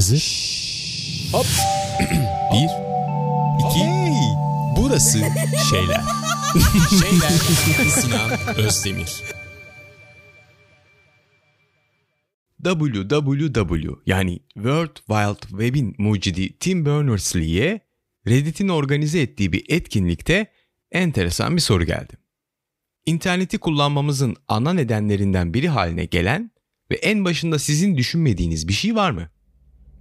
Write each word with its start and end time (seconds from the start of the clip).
Hazır. 0.00 0.24
Hop. 1.32 1.46
Bir. 2.52 2.70
iki. 3.60 3.84
Burası 4.76 5.18
şeyler. 5.70 6.02
şeyler. 7.00 7.30
Sinan 7.90 8.56
Özdemir. 8.56 9.22
WWW 12.64 13.90
yani 14.06 14.40
World 14.54 14.96
Wide 14.96 15.48
Web'in 15.48 15.94
mucidi 15.98 16.58
Tim 16.58 16.86
Berners-Lee'ye 16.86 17.80
Reddit'in 18.28 18.68
organize 18.68 19.20
ettiği 19.20 19.52
bir 19.52 19.64
etkinlikte 19.68 20.46
enteresan 20.92 21.56
bir 21.56 21.60
soru 21.60 21.84
geldi. 21.84 22.12
İnterneti 23.06 23.58
kullanmamızın 23.58 24.36
ana 24.48 24.72
nedenlerinden 24.72 25.54
biri 25.54 25.68
haline 25.68 26.04
gelen 26.04 26.50
ve 26.90 26.94
en 26.94 27.24
başında 27.24 27.58
sizin 27.58 27.96
düşünmediğiniz 27.96 28.68
bir 28.68 28.72
şey 28.72 28.94
var 28.94 29.10
mı? 29.10 29.30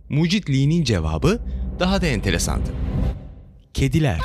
Mucit 0.09 0.49
Lee'nin 0.49 0.83
cevabı 0.83 1.39
daha 1.79 2.01
da 2.01 2.07
enteresandı. 2.07 2.69
Kediler. 3.73 4.19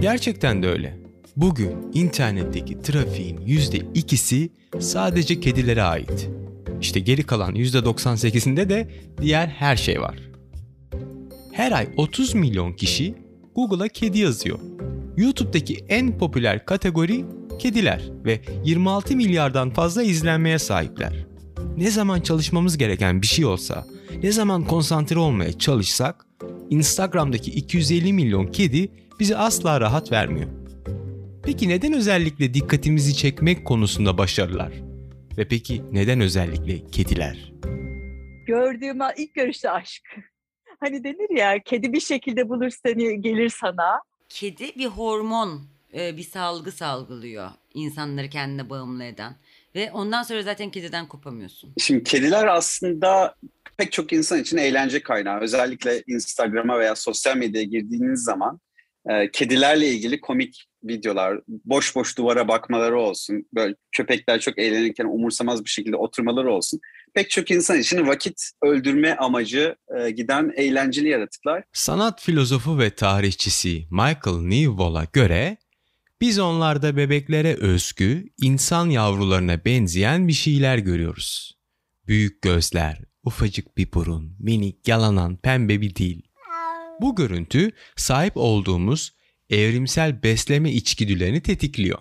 Gerçekten 0.00 0.62
de 0.62 0.68
öyle. 0.68 0.96
Bugün 1.36 1.76
internetteki 1.94 2.82
trafiğin 2.82 3.36
%2'si 3.38 4.48
sadece 4.80 5.40
kedilere 5.40 5.82
ait. 5.82 6.28
İşte 6.80 7.00
geri 7.00 7.22
kalan 7.22 7.54
%98'inde 7.54 8.68
de 8.68 8.88
diğer 9.22 9.48
her 9.48 9.76
şey 9.76 10.00
var. 10.00 10.25
Her 11.56 11.72
ay 11.72 11.88
30 11.96 12.34
milyon 12.34 12.72
kişi 12.72 13.14
Google'a 13.54 13.88
kedi 13.88 14.18
yazıyor. 14.18 14.58
YouTube'daki 15.16 15.84
en 15.88 16.18
popüler 16.18 16.64
kategori 16.64 17.24
kediler 17.58 18.02
ve 18.24 18.40
26 18.64 19.16
milyardan 19.16 19.70
fazla 19.70 20.02
izlenmeye 20.02 20.58
sahipler. 20.58 21.26
Ne 21.76 21.90
zaman 21.90 22.20
çalışmamız 22.20 22.78
gereken 22.78 23.22
bir 23.22 23.26
şey 23.26 23.44
olsa, 23.44 23.86
ne 24.22 24.32
zaman 24.32 24.64
konsantre 24.64 25.18
olmaya 25.18 25.58
çalışsak, 25.58 26.26
Instagram'daki 26.70 27.50
250 27.50 28.12
milyon 28.12 28.46
kedi 28.46 28.90
bizi 29.20 29.36
asla 29.36 29.80
rahat 29.80 30.12
vermiyor. 30.12 30.48
Peki 31.42 31.68
neden 31.68 31.92
özellikle 31.92 32.54
dikkatimizi 32.54 33.14
çekmek 33.16 33.64
konusunda 33.64 34.18
başarılar? 34.18 34.72
Ve 35.38 35.48
peki 35.48 35.82
neden 35.92 36.20
özellikle 36.20 36.86
kediler? 36.86 37.52
Gördüğüm 38.46 38.98
ilk 39.18 39.34
görüşte 39.34 39.70
aşk. 39.70 40.02
Hani 40.80 41.04
denir 41.04 41.38
ya 41.38 41.58
kedi 41.64 41.92
bir 41.92 42.00
şekilde 42.00 42.48
bulur 42.48 42.70
seni 42.70 43.20
gelir 43.20 43.48
sana. 43.48 44.00
Kedi 44.28 44.78
bir 44.78 44.86
hormon, 44.86 45.62
e, 45.94 46.16
bir 46.16 46.22
salgı 46.22 46.72
salgılıyor 46.72 47.50
insanları 47.74 48.30
kendine 48.30 48.70
bağımlı 48.70 49.04
eden. 49.04 49.36
Ve 49.74 49.92
ondan 49.92 50.22
sonra 50.22 50.42
zaten 50.42 50.70
kediden 50.70 51.08
kopamıyorsun. 51.08 51.72
Şimdi 51.78 52.04
kediler 52.04 52.46
aslında 52.46 53.34
pek 53.76 53.92
çok 53.92 54.12
insan 54.12 54.40
için 54.40 54.56
eğlence 54.56 55.02
kaynağı. 55.02 55.40
Özellikle 55.40 56.02
Instagram'a 56.06 56.78
veya 56.78 56.96
sosyal 56.96 57.36
medyaya 57.36 57.64
girdiğiniz 57.64 58.24
zaman 58.24 58.60
e, 59.08 59.30
kedilerle 59.30 59.88
ilgili 59.88 60.20
komik 60.20 60.64
videolar, 60.84 61.40
boş 61.48 61.96
boş 61.96 62.18
duvara 62.18 62.48
bakmaları 62.48 63.00
olsun, 63.00 63.46
böyle 63.54 63.74
köpekler 63.92 64.40
çok 64.40 64.58
eğlenirken 64.58 65.04
umursamaz 65.04 65.64
bir 65.64 65.70
şekilde 65.70 65.96
oturmaları 65.96 66.52
olsun. 66.52 66.80
Pek 67.16 67.30
çok 67.30 67.50
insan 67.50 67.78
için 67.78 68.06
vakit 68.06 68.50
öldürme 68.62 69.14
amacı 69.14 69.76
e, 69.98 70.10
giden 70.10 70.52
eğlenceli 70.56 71.08
yaratıklar. 71.08 71.64
Sanat 71.72 72.22
filozofu 72.22 72.78
ve 72.78 72.90
tarihçisi 72.90 73.86
Michael 73.90 74.36
Newell'a 74.40 75.04
göre 75.12 75.56
biz 76.20 76.38
onlarda 76.38 76.96
bebeklere 76.96 77.54
özgü, 77.54 78.24
insan 78.42 78.90
yavrularına 78.90 79.64
benzeyen 79.64 80.28
bir 80.28 80.32
şeyler 80.32 80.78
görüyoruz. 80.78 81.58
Büyük 82.06 82.42
gözler, 82.42 82.98
ufacık 83.24 83.76
bir 83.76 83.92
burun, 83.92 84.36
minik, 84.38 84.88
yalanan, 84.88 85.36
pembe 85.36 85.80
bir 85.80 85.94
dil. 85.94 86.22
Bu 87.00 87.16
görüntü 87.16 87.70
sahip 87.96 88.32
olduğumuz 88.36 89.12
evrimsel 89.50 90.22
besleme 90.22 90.72
içgüdülerini 90.72 91.40
tetikliyor. 91.40 91.98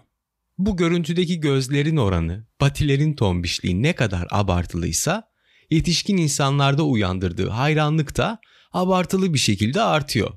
Bu 0.57 0.77
görüntüdeki 0.77 1.39
gözlerin 1.39 1.97
oranı, 1.97 2.47
patilerin 2.59 3.13
tombişliği 3.13 3.83
ne 3.83 3.95
kadar 3.95 4.27
abartılıysa, 4.31 5.29
yetişkin 5.69 6.17
insanlarda 6.17 6.83
uyandırdığı 6.83 7.49
hayranlık 7.49 8.17
da 8.17 8.39
abartılı 8.73 9.33
bir 9.33 9.39
şekilde 9.39 9.81
artıyor. 9.81 10.31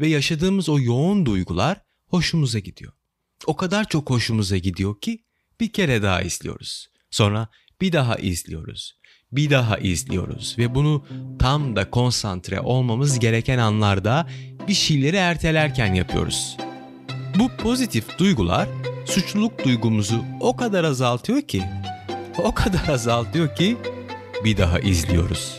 Ve 0.00 0.08
yaşadığımız 0.08 0.68
o 0.68 0.80
yoğun 0.80 1.26
duygular 1.26 1.80
hoşumuza 2.06 2.58
gidiyor. 2.58 2.92
O 3.46 3.56
kadar 3.56 3.88
çok 3.88 4.10
hoşumuza 4.10 4.56
gidiyor 4.56 5.00
ki 5.00 5.24
bir 5.60 5.72
kere 5.72 6.02
daha 6.02 6.22
izliyoruz. 6.22 6.88
Sonra 7.10 7.48
bir 7.80 7.92
daha 7.92 8.16
izliyoruz. 8.16 8.98
Bir 9.32 9.50
daha 9.50 9.78
izliyoruz 9.78 10.54
ve 10.58 10.74
bunu 10.74 11.06
tam 11.38 11.76
da 11.76 11.90
konsantre 11.90 12.60
olmamız 12.60 13.18
gereken 13.18 13.58
anlarda 13.58 14.28
bir 14.68 14.74
şeyleri 14.74 15.16
ertelerken 15.16 15.94
yapıyoruz. 15.94 16.56
Bu 17.38 17.62
pozitif 17.62 18.18
duygular 18.18 18.68
suçluluk 19.06 19.64
duygumuzu 19.64 20.24
o 20.40 20.56
kadar 20.56 20.84
azaltıyor 20.84 21.42
ki, 21.42 21.62
o 22.38 22.54
kadar 22.54 22.88
azaltıyor 22.88 23.56
ki 23.56 23.76
bir 24.44 24.56
daha 24.56 24.80
izliyoruz. 24.80 25.58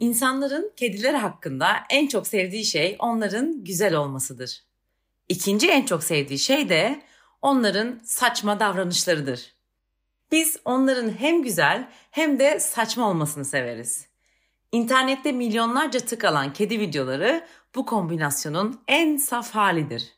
İnsanların 0.00 0.72
kediler 0.76 1.14
hakkında 1.14 1.68
en 1.90 2.08
çok 2.08 2.26
sevdiği 2.26 2.64
şey 2.64 2.96
onların 2.98 3.64
güzel 3.64 3.94
olmasıdır. 3.94 4.62
İkinci 5.28 5.70
en 5.70 5.84
çok 5.84 6.04
sevdiği 6.04 6.38
şey 6.38 6.68
de 6.68 7.02
onların 7.42 8.00
saçma 8.04 8.60
davranışlarıdır. 8.60 9.54
Biz 10.32 10.56
onların 10.64 11.10
hem 11.18 11.42
güzel 11.42 11.88
hem 12.10 12.38
de 12.38 12.60
saçma 12.60 13.08
olmasını 13.10 13.44
severiz. 13.44 14.07
İnternette 14.72 15.32
milyonlarca 15.32 16.00
tık 16.00 16.24
alan 16.24 16.52
kedi 16.52 16.80
videoları 16.80 17.44
bu 17.74 17.86
kombinasyonun 17.86 18.80
en 18.88 19.16
saf 19.16 19.50
halidir. 19.50 20.12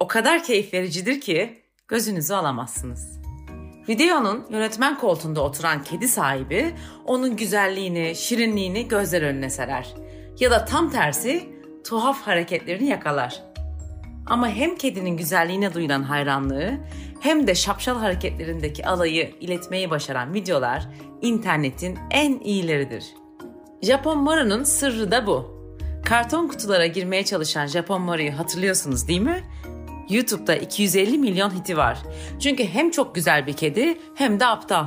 O 0.00 0.06
kadar 0.06 0.42
keyif 0.42 0.74
vericidir 0.74 1.20
ki 1.20 1.62
gözünüzü 1.88 2.34
alamazsınız. 2.34 3.20
Videonun 3.88 4.46
yönetmen 4.50 4.98
koltuğunda 4.98 5.42
oturan 5.42 5.82
kedi 5.82 6.08
sahibi 6.08 6.74
onun 7.04 7.36
güzelliğini, 7.36 8.14
şirinliğini 8.16 8.88
gözler 8.88 9.22
önüne 9.22 9.50
serer. 9.50 9.94
Ya 10.40 10.50
da 10.50 10.64
tam 10.64 10.90
tersi 10.90 11.48
tuhaf 11.84 12.22
hareketlerini 12.22 12.88
yakalar. 12.88 13.42
Ama 14.26 14.48
hem 14.48 14.76
kedinin 14.76 15.16
güzelliğine 15.16 15.74
duyulan 15.74 16.02
hayranlığı 16.02 16.78
hem 17.20 17.46
de 17.46 17.54
şapşal 17.54 17.98
hareketlerindeki 17.98 18.86
alayı 18.86 19.34
iletmeyi 19.40 19.90
başaran 19.90 20.34
videolar 20.34 20.88
internetin 21.22 21.98
en 22.10 22.40
iyileridir. 22.40 23.25
Japon 23.82 24.18
Maru'nun 24.18 24.64
sırrı 24.64 25.10
da 25.10 25.26
bu. 25.26 25.56
Karton 26.04 26.48
kutulara 26.48 26.86
girmeye 26.86 27.24
çalışan 27.24 27.66
Japon 27.66 28.02
Maru'yu 28.02 28.38
hatırlıyorsunuz 28.38 29.08
değil 29.08 29.20
mi? 29.20 29.44
YouTube'da 30.10 30.56
250 30.56 31.18
milyon 31.18 31.50
hiti 31.50 31.76
var. 31.76 31.98
Çünkü 32.40 32.64
hem 32.64 32.90
çok 32.90 33.14
güzel 33.14 33.46
bir 33.46 33.52
kedi 33.52 33.98
hem 34.14 34.40
de 34.40 34.46
aptal. 34.46 34.86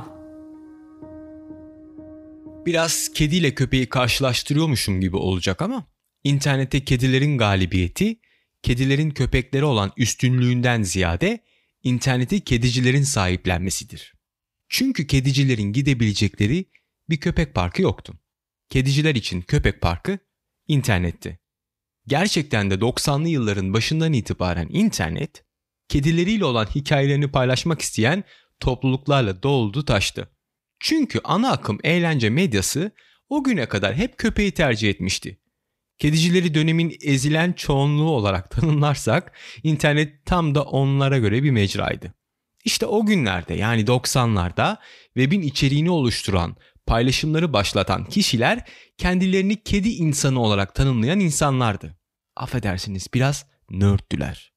Biraz 2.66 3.08
kediyle 3.08 3.54
köpeği 3.54 3.88
karşılaştırıyormuşum 3.88 5.00
gibi 5.00 5.16
olacak 5.16 5.62
ama 5.62 5.84
internette 6.24 6.84
kedilerin 6.84 7.38
galibiyeti 7.38 8.20
kedilerin 8.62 9.10
köpekleri 9.10 9.64
olan 9.64 9.92
üstünlüğünden 9.96 10.82
ziyade 10.82 11.38
interneti 11.82 12.40
kedicilerin 12.40 13.02
sahiplenmesidir. 13.02 14.14
Çünkü 14.68 15.06
kedicilerin 15.06 15.72
gidebilecekleri 15.72 16.64
bir 17.10 17.20
köpek 17.20 17.54
parkı 17.54 17.82
yoktu. 17.82 18.19
Kediciler 18.70 19.14
için 19.14 19.40
köpek 19.40 19.80
parkı 19.80 20.18
internetti. 20.68 21.38
Gerçekten 22.06 22.70
de 22.70 22.74
90'lı 22.74 23.28
yılların 23.28 23.74
başından 23.74 24.12
itibaren 24.12 24.68
internet, 24.70 25.44
kedileriyle 25.88 26.44
olan 26.44 26.66
hikayelerini 26.66 27.30
paylaşmak 27.30 27.80
isteyen 27.80 28.24
topluluklarla 28.60 29.42
doldu 29.42 29.84
taştı. 29.84 30.30
Çünkü 30.80 31.20
ana 31.24 31.52
akım 31.52 31.78
eğlence 31.84 32.30
medyası 32.30 32.92
o 33.28 33.44
güne 33.44 33.66
kadar 33.68 33.94
hep 33.94 34.18
köpeği 34.18 34.52
tercih 34.52 34.90
etmişti. 34.90 35.40
Kedicileri 35.98 36.54
dönemin 36.54 36.96
ezilen 37.02 37.52
çoğunluğu 37.52 38.10
olarak 38.10 38.50
tanımlarsak 38.60 39.38
internet 39.62 40.26
tam 40.26 40.54
da 40.54 40.62
onlara 40.62 41.18
göre 41.18 41.42
bir 41.42 41.50
mecraydı. 41.50 42.14
İşte 42.64 42.86
o 42.86 43.06
günlerde 43.06 43.54
yani 43.54 43.84
90'larda 43.84 44.76
webin 45.14 45.42
içeriğini 45.42 45.90
oluşturan, 45.90 46.56
paylaşımları 46.90 47.52
başlatan 47.52 48.04
kişiler 48.04 48.58
kendilerini 48.98 49.62
kedi 49.62 49.88
insanı 49.88 50.42
olarak 50.42 50.74
tanımlayan 50.74 51.20
insanlardı. 51.20 51.96
Affedersiniz 52.36 53.06
biraz 53.14 53.46
nörttüler. 53.70 54.52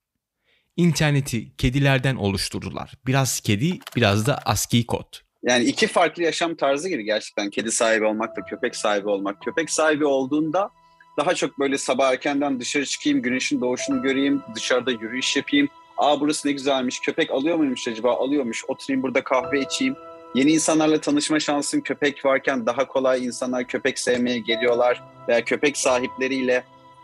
İnterneti 0.75 1.55
kedilerden 1.55 2.15
oluşturdular. 2.15 2.93
Biraz 3.07 3.39
kedi, 3.39 3.79
biraz 3.95 4.27
da 4.27 4.37
ASCII 4.45 4.85
kod. 4.85 5.05
Yani 5.43 5.63
iki 5.63 5.87
farklı 5.87 6.23
yaşam 6.23 6.55
tarzı 6.55 6.89
gibi 6.89 7.03
gerçekten 7.03 7.49
kedi 7.49 7.71
sahibi 7.71 8.05
olmakla 8.05 8.45
köpek 8.45 8.75
sahibi 8.75 9.09
olmak. 9.09 9.41
Köpek 9.41 9.69
sahibi 9.69 10.05
olduğunda 10.05 10.69
daha 11.17 11.35
çok 11.35 11.59
böyle 11.59 11.77
sabah 11.77 12.11
erkenden 12.11 12.59
dışarı 12.59 12.85
çıkayım, 12.85 13.21
güneşin 13.21 13.61
doğuşunu 13.61 14.01
göreyim, 14.01 14.41
dışarıda 14.55 14.91
yürüyüş 14.91 15.35
yapayım. 15.35 15.67
Aa 15.97 16.19
burası 16.19 16.47
ne 16.47 16.51
güzelmiş, 16.51 16.99
köpek 16.99 17.31
alıyor 17.31 17.57
muymuş 17.57 17.87
acaba? 17.87 18.15
Alıyormuş, 18.15 18.63
oturayım 18.67 19.03
burada 19.03 19.23
kahve 19.23 19.61
içeyim. 19.61 19.95
Yeni 20.35 20.51
insanlarla 20.51 21.01
tanışma 21.01 21.39
şansın 21.39 21.81
köpek 21.81 22.25
varken 22.25 22.65
daha 22.65 22.87
kolay 22.87 23.25
insanlar 23.25 23.67
köpek 23.67 23.99
sevmeye 23.99 24.39
geliyorlar. 24.39 25.03
Veya 25.27 25.45
köpek 25.45 25.77
sahipleriyle 25.77 26.63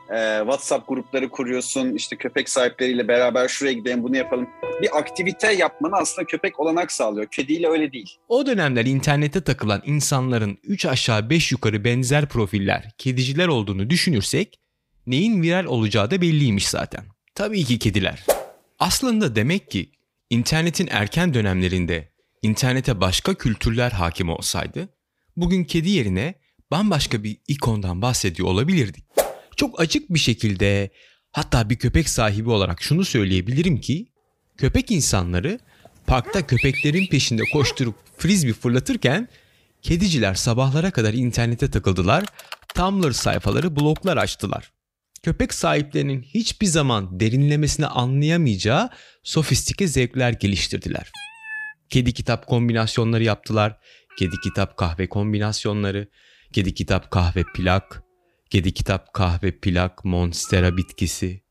e, 0.10 0.38
WhatsApp 0.40 0.88
grupları 0.88 1.30
kuruyorsun. 1.30 1.94
İşte 1.96 2.16
köpek 2.16 2.50
sahipleriyle 2.50 3.08
beraber 3.08 3.48
şuraya 3.48 3.74
gidelim 3.74 4.04
bunu 4.04 4.18
yapalım. 4.18 4.50
Bir 4.82 4.98
aktivite 4.98 5.52
yapmanı 5.52 5.96
aslında 5.96 6.28
köpek 6.28 6.60
olanak 6.60 6.92
sağlıyor. 6.92 7.28
Kediyle 7.28 7.68
öyle 7.68 7.92
değil. 7.92 8.18
O 8.28 8.46
dönemler 8.46 8.86
internete 8.86 9.42
takılan 9.42 9.82
insanların 9.86 10.58
3 10.64 10.86
aşağı 10.86 11.30
5 11.30 11.52
yukarı 11.52 11.84
benzer 11.84 12.30
profiller, 12.30 12.92
kediciler 12.98 13.48
olduğunu 13.48 13.90
düşünürsek 13.90 14.60
neyin 15.08 15.42
viral 15.42 15.66
olacağı 15.66 16.12
da 16.12 16.22
belliymiş 16.22 16.68
zaten. 16.68 17.04
Tabii 17.36 17.64
ki 17.64 17.80
kediler. 17.80 18.26
Aslında 18.80 19.36
demek 19.36 19.72
ki 19.72 19.90
internetin 20.30 20.88
erken 20.92 21.34
dönemlerinde 21.34 22.10
internete 22.42 23.02
başka 23.02 23.34
kültürler 23.34 23.92
hakim 23.92 24.30
olsaydı 24.30 24.90
bugün 25.38 25.64
kedi 25.64 25.90
yerine 25.90 26.36
bambaşka 26.72 27.24
bir 27.24 27.38
ikondan 27.48 28.02
bahsediyor 28.02 28.48
olabilirdik. 28.48 29.06
Çok 29.56 29.80
açık 29.80 30.14
bir 30.14 30.20
şekilde 30.20 30.90
hatta 31.32 31.70
bir 31.70 31.76
köpek 31.76 32.10
sahibi 32.10 32.50
olarak 32.50 32.82
şunu 32.82 33.06
söyleyebilirim 33.06 33.82
ki 33.82 34.08
köpek 34.58 34.92
insanları 34.92 35.60
parkta 36.08 36.48
köpeklerin 36.48 37.08
peşinde 37.08 37.42
koşturup 37.54 37.96
frisbee 38.18 38.54
fırlatırken 38.54 39.28
kediciler 39.82 40.34
sabahlara 40.36 40.92
kadar 40.92 41.14
internete 41.14 41.72
takıldılar, 41.72 42.26
Tumblr 42.76 43.12
sayfaları 43.12 43.76
bloglar 43.76 44.18
açtılar. 44.18 44.72
Köpek 45.24 45.54
sahiplerinin 45.54 46.22
hiçbir 46.22 46.68
zaman 46.68 47.20
derinlemesine 47.20 47.86
anlayamayacağı 47.88 48.90
sofistike 49.24 49.88
zevkler 49.88 50.32
geliştirdiler. 50.32 51.12
Kedi 51.90 52.14
kitap 52.14 52.48
kombinasyonları 52.48 53.24
yaptılar, 53.24 53.78
kedi 54.20 54.36
kitap 54.44 54.78
kahve 54.78 55.10
kombinasyonları, 55.10 56.08
kedi 56.54 56.74
kitap 56.74 57.12
kahve 57.12 57.44
plak, 57.56 58.04
Kedi 58.50 58.74
kitap 58.74 59.14
kahve 59.14 59.52
plak 59.52 60.06
monstera 60.06 60.78
bitkisi. 60.78 61.42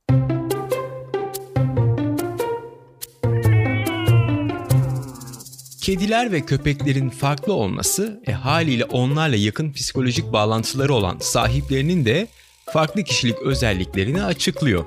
Kediler 5.83 6.33
ve 6.33 6.41
köpeklerin 6.41 7.11
farklı 7.11 7.53
olması 7.53 8.23
e, 8.27 8.33
haliyle 8.33 8.85
onlarla 8.85 9.37
yakın 9.37 9.73
psikolojik 9.73 10.33
bağlantıları 10.33 10.95
olan 10.95 11.19
sahiplerinin 11.21 12.05
de 12.05 12.29
farklı 12.73 13.05
kişilik 13.05 13.39
özelliklerini 13.39 14.23
açıklıyor. 14.23 14.85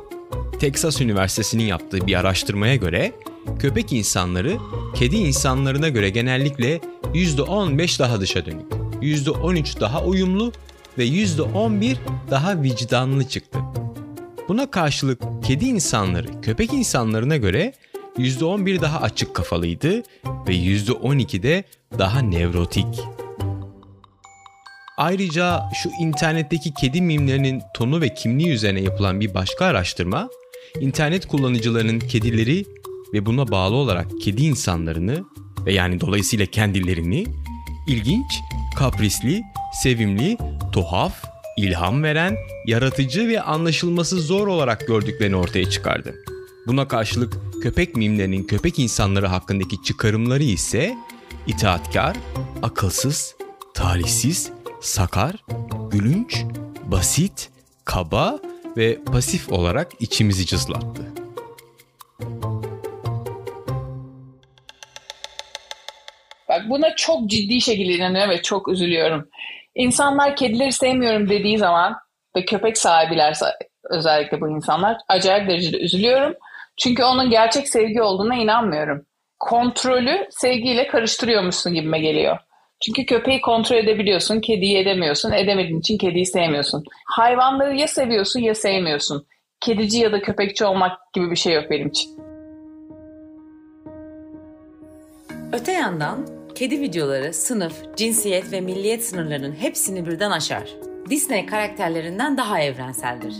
Texas 0.59 1.01
Üniversitesi'nin 1.01 1.63
yaptığı 1.63 2.07
bir 2.07 2.19
araştırmaya 2.19 2.75
göre 2.75 3.11
köpek 3.59 3.93
insanları 3.93 4.57
kedi 4.95 5.15
insanlarına 5.15 5.89
göre 5.89 6.09
genellikle 6.09 6.81
%15 7.13 7.99
daha 7.99 8.21
dışa 8.21 8.45
dönük, 8.45 8.71
%13 9.01 9.79
daha 9.79 10.03
uyumlu 10.03 10.51
ve 10.97 11.05
%11 11.05 11.97
daha 12.31 12.61
vicdanlı 12.61 13.23
çıktı. 13.23 13.59
Buna 14.47 14.71
karşılık 14.71 15.21
kedi 15.43 15.65
insanları 15.65 16.41
köpek 16.41 16.73
insanlarına 16.73 17.37
göre 17.37 17.73
%11 18.17 18.81
daha 18.81 19.01
açık 19.01 19.35
kafalıydı 19.35 20.03
ve 20.47 20.55
%12 20.55 21.43
de 21.43 21.63
daha 21.99 22.19
nevrotik. 22.19 23.01
Ayrıca 24.97 25.61
şu 25.83 25.89
internetteki 26.01 26.73
kedi 26.73 27.01
mimlerinin 27.01 27.61
tonu 27.73 28.01
ve 28.01 28.13
kimliği 28.13 28.49
üzerine 28.49 28.81
yapılan 28.81 29.19
bir 29.19 29.33
başka 29.33 29.65
araştırma, 29.65 30.29
internet 30.79 31.27
kullanıcılarının 31.27 31.99
kedileri 31.99 32.65
ve 33.13 33.25
buna 33.25 33.51
bağlı 33.51 33.75
olarak 33.75 34.07
kedi 34.21 34.43
insanlarını 34.43 35.25
ve 35.65 35.73
yani 35.73 36.01
dolayısıyla 36.01 36.45
kendilerini 36.45 37.25
ilginç, 37.87 38.39
kaprisli, 38.77 39.43
sevimli 39.83 40.37
tuhaf, 40.71 41.23
ilham 41.57 42.03
veren, 42.03 42.37
yaratıcı 42.67 43.27
ve 43.27 43.41
anlaşılması 43.41 44.21
zor 44.21 44.47
olarak 44.47 44.87
gördüklerini 44.87 45.35
ortaya 45.35 45.69
çıkardı. 45.69 46.15
Buna 46.67 46.87
karşılık 46.87 47.37
köpek 47.63 47.95
mimlerinin 47.95 48.43
köpek 48.43 48.79
insanları 48.79 49.27
hakkındaki 49.27 49.83
çıkarımları 49.83 50.43
ise 50.43 50.97
itaatkar, 51.47 52.17
akılsız, 52.61 53.35
talihsiz, 53.73 54.51
sakar, 54.81 55.35
gülünç, 55.91 56.43
basit, 56.85 57.49
kaba 57.85 58.39
ve 58.77 59.03
pasif 59.03 59.51
olarak 59.51 59.91
içimizi 59.99 60.45
cızlattı. 60.45 61.11
Buna 66.71 66.95
çok 66.95 67.29
ciddi 67.29 67.61
şekilde 67.61 67.93
inanıyorum 67.93 68.31
ve 68.31 68.41
çok 68.41 68.67
üzülüyorum. 68.67 69.29
İnsanlar 69.75 70.35
kedileri 70.35 70.71
sevmiyorum 70.71 71.29
dediği 71.29 71.57
zaman 71.57 71.95
ve 72.35 72.45
köpek 72.45 72.77
sahibiler 72.77 73.37
özellikle 73.89 74.41
bu 74.41 74.49
insanlar 74.49 74.97
acayip 75.07 75.49
derecede 75.49 75.77
üzülüyorum. 75.77 76.33
Çünkü 76.77 77.03
onun 77.03 77.29
gerçek 77.29 77.69
sevgi 77.69 78.01
olduğuna 78.01 78.35
inanmıyorum. 78.35 79.05
Kontrolü 79.39 80.27
sevgiyle 80.29 80.87
karıştırıyormuşsun 80.87 81.73
gibime 81.73 81.99
geliyor. 81.99 82.37
Çünkü 82.85 83.05
köpeği 83.05 83.41
kontrol 83.41 83.75
edebiliyorsun, 83.75 84.41
kediyi 84.41 84.77
edemiyorsun. 84.77 85.31
Edemediğin 85.31 85.79
için 85.79 85.97
kediyi 85.97 86.25
sevmiyorsun. 86.25 86.83
Hayvanları 87.05 87.75
ya 87.75 87.87
seviyorsun 87.87 88.39
ya 88.39 88.55
sevmiyorsun. 88.55 89.27
Kedici 89.59 89.99
ya 89.99 90.11
da 90.11 90.21
köpekçi 90.21 90.65
olmak 90.65 90.91
gibi 91.13 91.31
bir 91.31 91.35
şey 91.35 91.53
yok 91.53 91.65
benim 91.69 91.87
için. 91.87 92.11
Öte 95.53 95.71
yandan 95.71 96.40
Kedi 96.55 96.81
videoları 96.81 97.33
sınıf, 97.33 97.73
cinsiyet 97.95 98.51
ve 98.51 98.61
milliyet 98.61 99.05
sınırlarının 99.05 99.51
hepsini 99.51 100.05
birden 100.05 100.31
aşar. 100.31 100.75
Disney 101.09 101.45
karakterlerinden 101.45 102.37
daha 102.37 102.59
evrenseldir. 102.59 103.35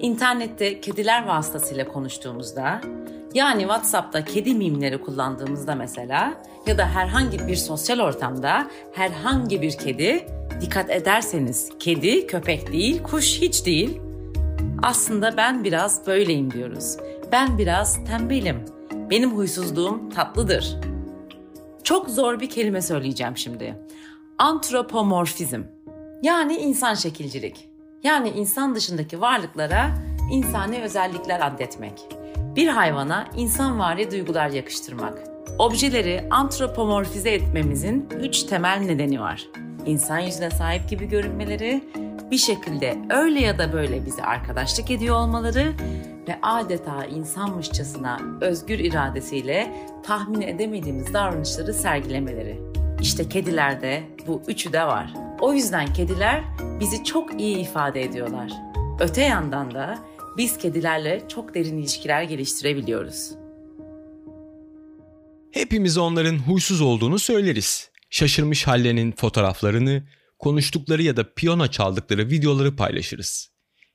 İnternette 0.00 0.80
kediler 0.80 1.26
vasıtasıyla 1.26 1.88
konuştuğumuzda, 1.88 2.80
yani 3.34 3.60
WhatsApp'ta 3.60 4.24
kedi 4.24 4.54
mimleri 4.54 5.00
kullandığımızda 5.00 5.74
mesela 5.74 6.34
ya 6.66 6.78
da 6.78 6.86
herhangi 6.86 7.46
bir 7.48 7.56
sosyal 7.56 8.00
ortamda 8.00 8.70
herhangi 8.92 9.62
bir 9.62 9.72
kedi, 9.72 10.26
dikkat 10.60 10.90
ederseniz 10.90 11.68
kedi 11.78 12.26
köpek 12.26 12.72
değil, 12.72 13.02
kuş 13.02 13.40
hiç 13.40 13.66
değil. 13.66 14.00
Aslında 14.82 15.36
ben 15.36 15.64
biraz 15.64 16.06
böyleyim 16.06 16.50
diyoruz. 16.50 16.96
Ben 17.32 17.58
biraz 17.58 18.04
tembelim. 18.04 18.64
Benim 19.10 19.30
huysuzluğum 19.30 20.10
tatlıdır 20.10 20.91
çok 21.84 22.10
zor 22.10 22.40
bir 22.40 22.50
kelime 22.50 22.82
söyleyeceğim 22.82 23.36
şimdi. 23.36 23.78
Antropomorfizm. 24.38 25.62
Yani 26.22 26.56
insan 26.56 26.94
şekilcilik. 26.94 27.68
Yani 28.02 28.28
insan 28.30 28.74
dışındaki 28.74 29.20
varlıklara 29.20 29.90
insani 30.32 30.82
özellikler 30.82 31.46
adetmek. 31.46 32.06
Bir 32.56 32.68
hayvana 32.68 33.28
insanvari 33.36 34.10
duygular 34.10 34.48
yakıştırmak. 34.48 35.18
Objeleri 35.58 36.26
antropomorfize 36.30 37.30
etmemizin 37.30 38.08
üç 38.20 38.42
temel 38.42 38.78
nedeni 38.78 39.20
var. 39.20 39.48
İnsan 39.86 40.18
yüzüne 40.18 40.50
sahip 40.50 40.88
gibi 40.88 41.08
görünmeleri, 41.08 41.82
bir 42.30 42.38
şekilde 42.38 42.98
öyle 43.10 43.40
ya 43.40 43.58
da 43.58 43.72
böyle 43.72 44.06
bize 44.06 44.22
arkadaşlık 44.22 44.90
ediyor 44.90 45.16
olmaları 45.16 45.72
ve 46.28 46.38
adeta 46.42 47.04
insanmışçasına 47.04 48.20
özgür 48.40 48.78
iradesiyle 48.78 49.86
tahmin 50.02 50.40
edemediğimiz 50.40 51.14
davranışları 51.14 51.74
sergilemeleri. 51.74 52.60
İşte 53.00 53.28
kedilerde 53.28 54.02
bu 54.26 54.42
üçü 54.48 54.72
de 54.72 54.82
var. 54.82 55.14
O 55.40 55.52
yüzden 55.52 55.92
kediler 55.92 56.44
bizi 56.80 57.04
çok 57.04 57.40
iyi 57.40 57.56
ifade 57.58 58.02
ediyorlar. 58.02 58.52
Öte 59.00 59.22
yandan 59.22 59.74
da 59.74 59.98
biz 60.36 60.58
kedilerle 60.58 61.22
çok 61.28 61.54
derin 61.54 61.78
ilişkiler 61.78 62.22
geliştirebiliyoruz. 62.22 63.30
Hepimiz 65.50 65.98
onların 65.98 66.38
huysuz 66.38 66.80
olduğunu 66.80 67.18
söyleriz. 67.18 67.90
Şaşırmış 68.10 68.66
hallerinin 68.66 69.12
fotoğraflarını, 69.12 70.02
konuştukları 70.38 71.02
ya 71.02 71.16
da 71.16 71.34
piyano 71.34 71.66
çaldıkları 71.66 72.28
videoları 72.28 72.76
paylaşırız. 72.76 73.51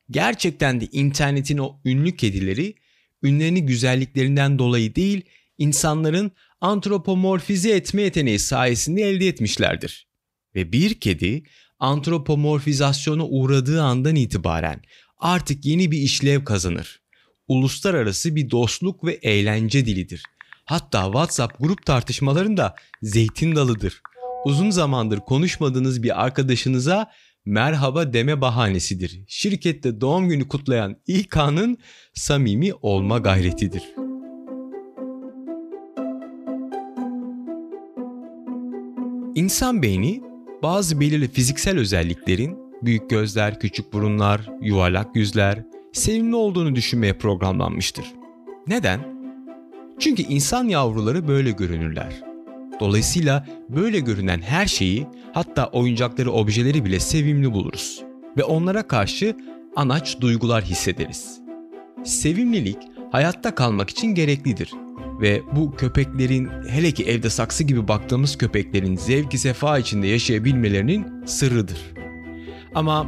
Gerçekten 0.09 0.81
de 0.81 0.85
internetin 0.91 1.57
o 1.57 1.79
ünlü 1.85 2.15
kedileri 2.15 2.75
ünlerini 3.23 3.65
güzelliklerinden 3.65 4.59
dolayı 4.59 4.95
değil, 4.95 5.21
insanların 5.57 6.31
antropomorfize 6.61 7.69
etme 7.69 8.01
yeteneği 8.01 8.39
sayesinde 8.39 9.01
elde 9.01 9.27
etmişlerdir. 9.27 10.07
Ve 10.55 10.71
bir 10.71 10.99
kedi 10.99 11.43
antropomorfizasyona 11.79 13.25
uğradığı 13.25 13.83
andan 13.83 14.15
itibaren 14.15 14.81
artık 15.17 15.65
yeni 15.65 15.91
bir 15.91 15.97
işlev 15.97 16.43
kazanır. 16.43 17.01
Uluslararası 17.47 18.35
bir 18.35 18.49
dostluk 18.51 19.03
ve 19.03 19.13
eğlence 19.13 19.85
dilidir. 19.85 20.23
Hatta 20.65 21.05
WhatsApp 21.05 21.59
grup 21.59 21.85
tartışmalarında 21.85 22.75
zeytin 23.01 23.55
dalıdır. 23.55 24.01
Uzun 24.45 24.69
zamandır 24.69 25.19
konuşmadığınız 25.19 26.03
bir 26.03 26.23
arkadaşınıza 26.23 27.11
merhaba 27.47 28.13
deme 28.13 28.41
bahanesidir. 28.41 29.21
Şirkette 29.27 30.01
doğum 30.01 30.29
günü 30.29 30.47
kutlayan 30.47 30.95
ilk 31.07 31.37
anın 31.37 31.77
samimi 32.13 32.73
olma 32.73 33.17
gayretidir. 33.17 33.83
İnsan 39.35 39.81
beyni 39.81 40.21
bazı 40.63 40.99
belirli 40.99 41.27
fiziksel 41.27 41.79
özelliklerin 41.79 42.57
büyük 42.81 43.09
gözler, 43.09 43.59
küçük 43.59 43.93
burunlar, 43.93 44.49
yuvarlak 44.61 45.15
yüzler, 45.15 45.63
sevimli 45.93 46.35
olduğunu 46.35 46.75
düşünmeye 46.75 47.13
programlanmıştır. 47.13 48.05
Neden? 48.67 48.99
Çünkü 49.99 50.23
insan 50.23 50.67
yavruları 50.67 51.27
böyle 51.27 51.51
görünürler. 51.51 52.26
Dolayısıyla 52.79 53.45
böyle 53.69 53.99
görünen 53.99 54.41
her 54.41 54.65
şeyi 54.65 55.07
hatta 55.33 55.65
oyuncakları, 55.65 56.31
objeleri 56.31 56.85
bile 56.85 56.99
sevimli 56.99 57.51
buluruz 57.51 58.03
ve 58.37 58.43
onlara 58.43 58.87
karşı 58.87 59.35
anaç 59.75 60.21
duygular 60.21 60.63
hissederiz. 60.63 61.39
Sevimlilik 62.03 62.77
hayatta 63.11 63.55
kalmak 63.55 63.89
için 63.89 64.07
gereklidir 64.07 64.71
ve 65.21 65.41
bu 65.55 65.75
köpeklerin 65.75 66.49
hele 66.69 66.91
ki 66.91 67.03
evde 67.03 67.29
saksı 67.29 67.63
gibi 67.63 67.87
baktığımız 67.87 68.37
köpeklerin 68.37 68.95
zevki 68.95 69.37
sefa 69.37 69.79
içinde 69.79 70.07
yaşayabilmelerinin 70.07 71.25
sırrıdır. 71.25 71.77
Ama 72.75 73.07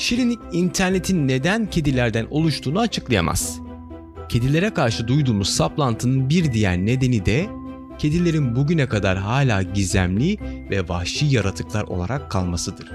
Şirinik 0.00 0.38
internetin 0.52 1.28
neden 1.28 1.66
kedilerden 1.66 2.26
oluştuğunu 2.30 2.80
açıklayamaz. 2.80 3.60
Kedilere 4.28 4.70
karşı 4.70 5.08
duyduğumuz 5.08 5.50
saplantının 5.50 6.28
bir 6.28 6.52
diğer 6.52 6.78
nedeni 6.78 7.26
de 7.26 7.46
kedilerin 8.00 8.56
bugüne 8.56 8.88
kadar 8.88 9.18
hala 9.18 9.62
gizemli 9.62 10.36
ve 10.70 10.88
vahşi 10.88 11.26
yaratıklar 11.26 11.82
olarak 11.82 12.30
kalmasıdır. 12.30 12.90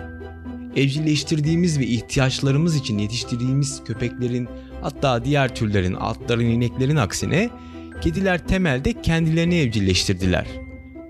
Evcilleştirdiğimiz 0.76 1.80
ve 1.80 1.84
ihtiyaçlarımız 1.84 2.76
için 2.76 2.98
yetiştirdiğimiz 2.98 3.84
köpeklerin 3.84 4.48
hatta 4.82 5.26
diğer 5.26 5.56
türlerin, 5.56 5.94
atların, 5.94 6.46
ineklerin 6.46 6.96
aksine 6.96 7.50
kediler 8.02 8.48
temelde 8.48 9.02
kendilerini 9.02 9.60
evcilleştirdiler. 9.60 10.48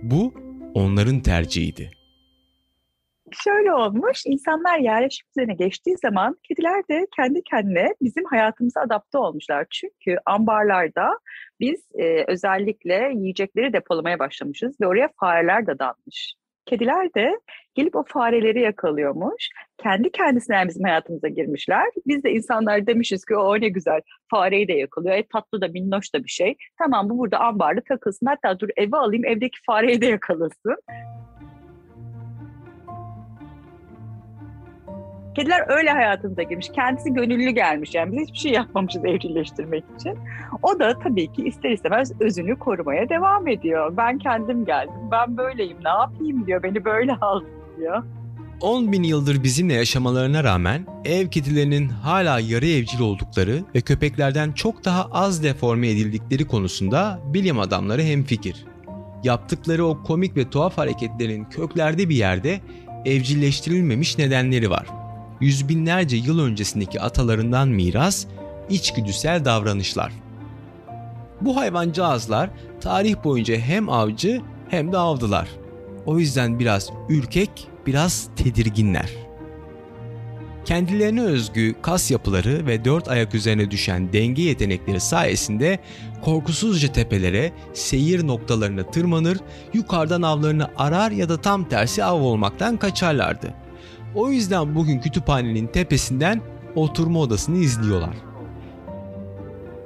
Bu 0.01 0.33
onların 0.73 1.19
tercihiydi. 1.19 1.91
Şöyle 3.43 3.73
olmuş, 3.73 4.23
insanlar 4.25 4.79
yerleşim 4.79 5.27
üzerine 5.29 5.53
geçtiği 5.53 5.97
zaman 5.97 6.37
kediler 6.43 6.87
de 6.89 7.07
kendi 7.15 7.41
kendine 7.43 7.87
bizim 8.01 8.23
hayatımıza 8.25 8.81
adapte 8.81 9.17
olmuşlar. 9.17 9.65
Çünkü 9.71 10.17
ambarlarda 10.25 11.19
biz 11.59 11.85
e, 11.95 12.23
özellikle 12.27 13.11
yiyecekleri 13.15 13.73
depolamaya 13.73 14.19
başlamışız 14.19 14.81
ve 14.81 14.87
oraya 14.87 15.09
fareler 15.19 15.67
de 15.67 15.79
dalmış. 15.79 16.35
Kediler 16.65 17.13
de 17.13 17.39
gelip 17.75 17.95
o 17.95 18.03
fareleri 18.07 18.61
yakalıyormuş. 18.61 19.49
Kendi 19.77 20.11
kendisine 20.11 20.67
bizim 20.67 20.83
hayatımıza 20.83 21.27
girmişler. 21.27 21.85
Biz 22.07 22.23
de 22.23 22.31
insanlar 22.31 22.87
demişiz 22.87 23.25
ki 23.25 23.35
o 23.35 23.61
ne 23.61 23.69
güzel 23.69 24.01
fareyi 24.31 24.67
de 24.67 24.73
yakalıyor. 24.73 25.15
E, 25.15 25.23
tatlı 25.23 25.61
da 25.61 25.67
minnoş 25.67 26.13
da 26.13 26.23
bir 26.23 26.29
şey. 26.29 26.55
Tamam 26.77 27.09
bu 27.09 27.17
burada 27.17 27.39
ambarda 27.39 27.81
takılsın. 27.89 28.25
Hatta 28.25 28.59
dur 28.59 28.69
eve 28.77 28.97
alayım 28.97 29.25
evdeki 29.25 29.57
fareyi 29.65 30.01
de 30.01 30.05
yakalasın. 30.05 30.75
Kediler 35.35 35.63
öyle 35.67 35.89
hayatımıza 35.89 36.43
girmiş. 36.43 36.69
Kendisi 36.75 37.13
gönüllü 37.13 37.49
gelmiş. 37.49 37.95
Yani 37.95 38.11
biz 38.11 38.27
hiçbir 38.27 38.37
şey 38.37 38.51
yapmamışız 38.51 39.05
evcilleştirmek 39.05 39.83
için. 39.99 40.17
O 40.63 40.79
da 40.79 40.99
tabii 40.99 41.33
ki 41.33 41.43
ister 41.43 41.71
istemez 41.71 42.11
özünü 42.21 42.59
korumaya 42.59 43.09
devam 43.09 43.47
ediyor. 43.47 43.97
Ben 43.97 44.17
kendim 44.17 44.65
geldim. 44.65 44.93
Ben 45.11 45.37
böyleyim. 45.37 45.77
Ne 45.83 45.89
yapayım 45.89 46.47
diyor. 46.47 46.63
Beni 46.63 46.85
böyle 46.85 47.15
aldı 47.21 47.45
diyor. 47.77 48.03
10 48.61 48.91
bin 48.91 49.03
yıldır 49.03 49.43
bizimle 49.43 49.73
yaşamalarına 49.73 50.43
rağmen 50.43 50.85
ev 51.05 51.27
kedilerinin 51.27 51.89
hala 51.89 52.39
yarı 52.39 52.65
evcil 52.65 52.99
oldukları 52.99 53.63
ve 53.75 53.81
köpeklerden 53.81 54.51
çok 54.51 54.85
daha 54.85 55.05
az 55.11 55.43
deforme 55.43 55.89
edildikleri 55.89 56.47
konusunda 56.47 57.19
bilim 57.25 57.59
adamları 57.59 58.01
hemfikir. 58.01 58.65
Yaptıkları 59.23 59.85
o 59.85 60.03
komik 60.03 60.37
ve 60.37 60.49
tuhaf 60.49 60.77
hareketlerin 60.77 61.45
köklerde 61.45 62.09
bir 62.09 62.15
yerde 62.15 62.59
evcilleştirilmemiş 63.05 64.17
nedenleri 64.17 64.69
var 64.69 65.04
yüz 65.41 65.69
binlerce 65.69 66.17
yıl 66.17 66.39
öncesindeki 66.39 67.01
atalarından 67.01 67.67
miras 67.67 68.25
içgüdüsel 68.69 69.45
davranışlar. 69.45 70.11
Bu 71.41 71.57
hayvancağızlar 71.57 72.49
tarih 72.81 73.15
boyunca 73.23 73.57
hem 73.57 73.89
avcı 73.89 74.41
hem 74.69 74.91
de 74.91 74.97
avdılar. 74.97 75.47
O 76.05 76.19
yüzden 76.19 76.59
biraz 76.59 76.89
ürkek, 77.09 77.67
biraz 77.85 78.29
tedirginler. 78.35 79.09
Kendilerine 80.65 81.21
özgü 81.21 81.75
kas 81.81 82.11
yapıları 82.11 82.65
ve 82.65 82.85
dört 82.85 83.07
ayak 83.07 83.35
üzerine 83.35 83.71
düşen 83.71 84.13
denge 84.13 84.41
yetenekleri 84.41 84.99
sayesinde 84.99 85.79
korkusuzca 86.21 86.91
tepelere, 86.91 87.51
seyir 87.73 88.27
noktalarına 88.27 88.83
tırmanır, 88.83 89.37
yukarıdan 89.73 90.21
avlarını 90.21 90.69
arar 90.77 91.11
ya 91.11 91.29
da 91.29 91.41
tam 91.41 91.69
tersi 91.69 92.03
av 92.03 92.21
olmaktan 92.21 92.77
kaçarlardı. 92.77 93.64
O 94.15 94.31
yüzden 94.31 94.75
bugün 94.75 94.99
kütüphanenin 94.99 95.67
tepesinden 95.67 96.41
oturma 96.75 97.19
odasını 97.19 97.57
izliyorlar. 97.57 98.15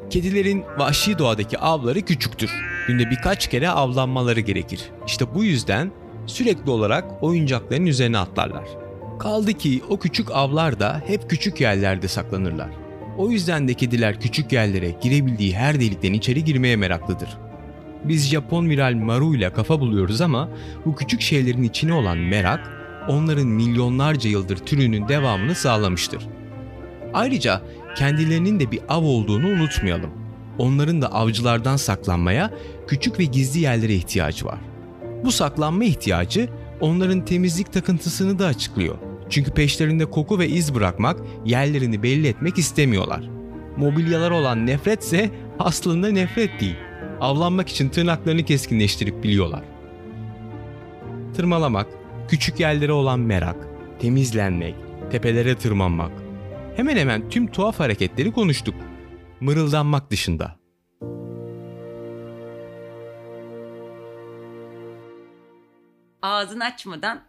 Kedilerin 0.09 0.63
vahşi 0.77 1.17
doğadaki 1.17 1.59
avları 1.59 2.01
küçüktür. 2.01 2.51
Günde 2.88 3.09
birkaç 3.09 3.48
kere 3.48 3.69
avlanmaları 3.69 4.39
gerekir. 4.39 4.91
İşte 5.07 5.36
bu 5.36 5.43
yüzden 5.43 5.91
sürekli 6.25 6.71
olarak 6.71 7.24
oyuncakların 7.24 7.86
üzerine 7.86 8.17
atlarlar. 8.17 8.65
Kaldı 9.19 9.53
ki 9.53 9.81
o 9.89 10.00
küçük 10.00 10.31
avlar 10.31 10.79
da 10.79 11.01
hep 11.07 11.29
küçük 11.29 11.62
yerlerde 11.62 12.07
saklanırlar. 12.07 12.69
O 13.17 13.29
yüzden 13.31 13.67
de 13.67 13.74
kediler 13.74 14.19
küçük 14.19 14.51
yerlere 14.51 14.95
girebildiği 15.01 15.55
her 15.55 15.79
delikten 15.79 16.13
içeri 16.13 16.43
girmeye 16.43 16.75
meraklıdır. 16.75 17.38
Biz 18.03 18.29
Japon 18.29 18.69
viral 18.69 18.93
Maru 18.93 19.36
ile 19.36 19.53
kafa 19.53 19.79
buluyoruz 19.79 20.21
ama 20.21 20.50
bu 20.86 20.95
küçük 20.95 21.21
şeylerin 21.21 21.63
içine 21.63 21.93
olan 21.93 22.17
merak 22.17 22.78
onların 23.10 23.48
milyonlarca 23.48 24.30
yıldır 24.30 24.58
türünün 24.58 25.08
devamını 25.08 25.56
sağlamıştır. 25.56 26.28
Ayrıca 27.13 27.62
kendilerinin 27.96 28.60
de 28.60 28.72
bir 28.72 28.80
av 28.89 29.04
olduğunu 29.04 29.48
unutmayalım. 29.48 30.12
Onların 30.58 31.01
da 31.01 31.13
avcılardan 31.13 31.78
saklanmaya 31.78 32.51
küçük 32.88 33.20
ve 33.20 33.24
gizli 33.24 33.60
yerlere 33.60 33.94
ihtiyacı 33.94 34.46
var. 34.46 34.60
Bu 35.24 35.32
saklanma 35.32 35.84
ihtiyacı 35.84 36.50
onların 36.82 37.25
temizlik 37.25 37.74
takıntısını 37.74 38.39
da 38.39 38.46
açıklıyor. 38.46 38.98
Çünkü 39.30 39.51
peşlerinde 39.51 40.06
koku 40.06 40.39
ve 40.39 40.48
iz 40.48 40.75
bırakmak, 40.75 41.20
yerlerini 41.46 42.04
belli 42.04 42.28
etmek 42.28 42.58
istemiyorlar. 42.58 43.30
Mobilyalar 43.78 44.32
olan 44.32 44.68
nefretse 44.68 45.30
aslında 45.60 46.12
nefret 46.12 46.62
değil. 46.62 46.75
Avlanmak 47.22 47.70
için 47.70 47.89
tırnaklarını 47.89 48.44
keskinleştirip 48.44 49.24
biliyorlar. 49.24 49.63
Tırmalamak, 51.36 51.88
küçük 52.29 52.59
yerlere 52.59 52.91
olan 52.91 53.19
merak, 53.19 53.67
temizlenmek, 54.01 54.75
tepelere 55.12 55.57
tırmanmak. 55.57 56.12
Hemen 56.75 56.98
hemen 56.98 57.29
tüm 57.29 57.51
tuhaf 57.51 57.79
hareketleri 57.79 58.31
konuştuk. 58.31 58.75
Mırıldanmak 59.39 60.12
dışında. 60.12 60.59
Ağzını 66.21 66.65
açmadan 66.65 67.24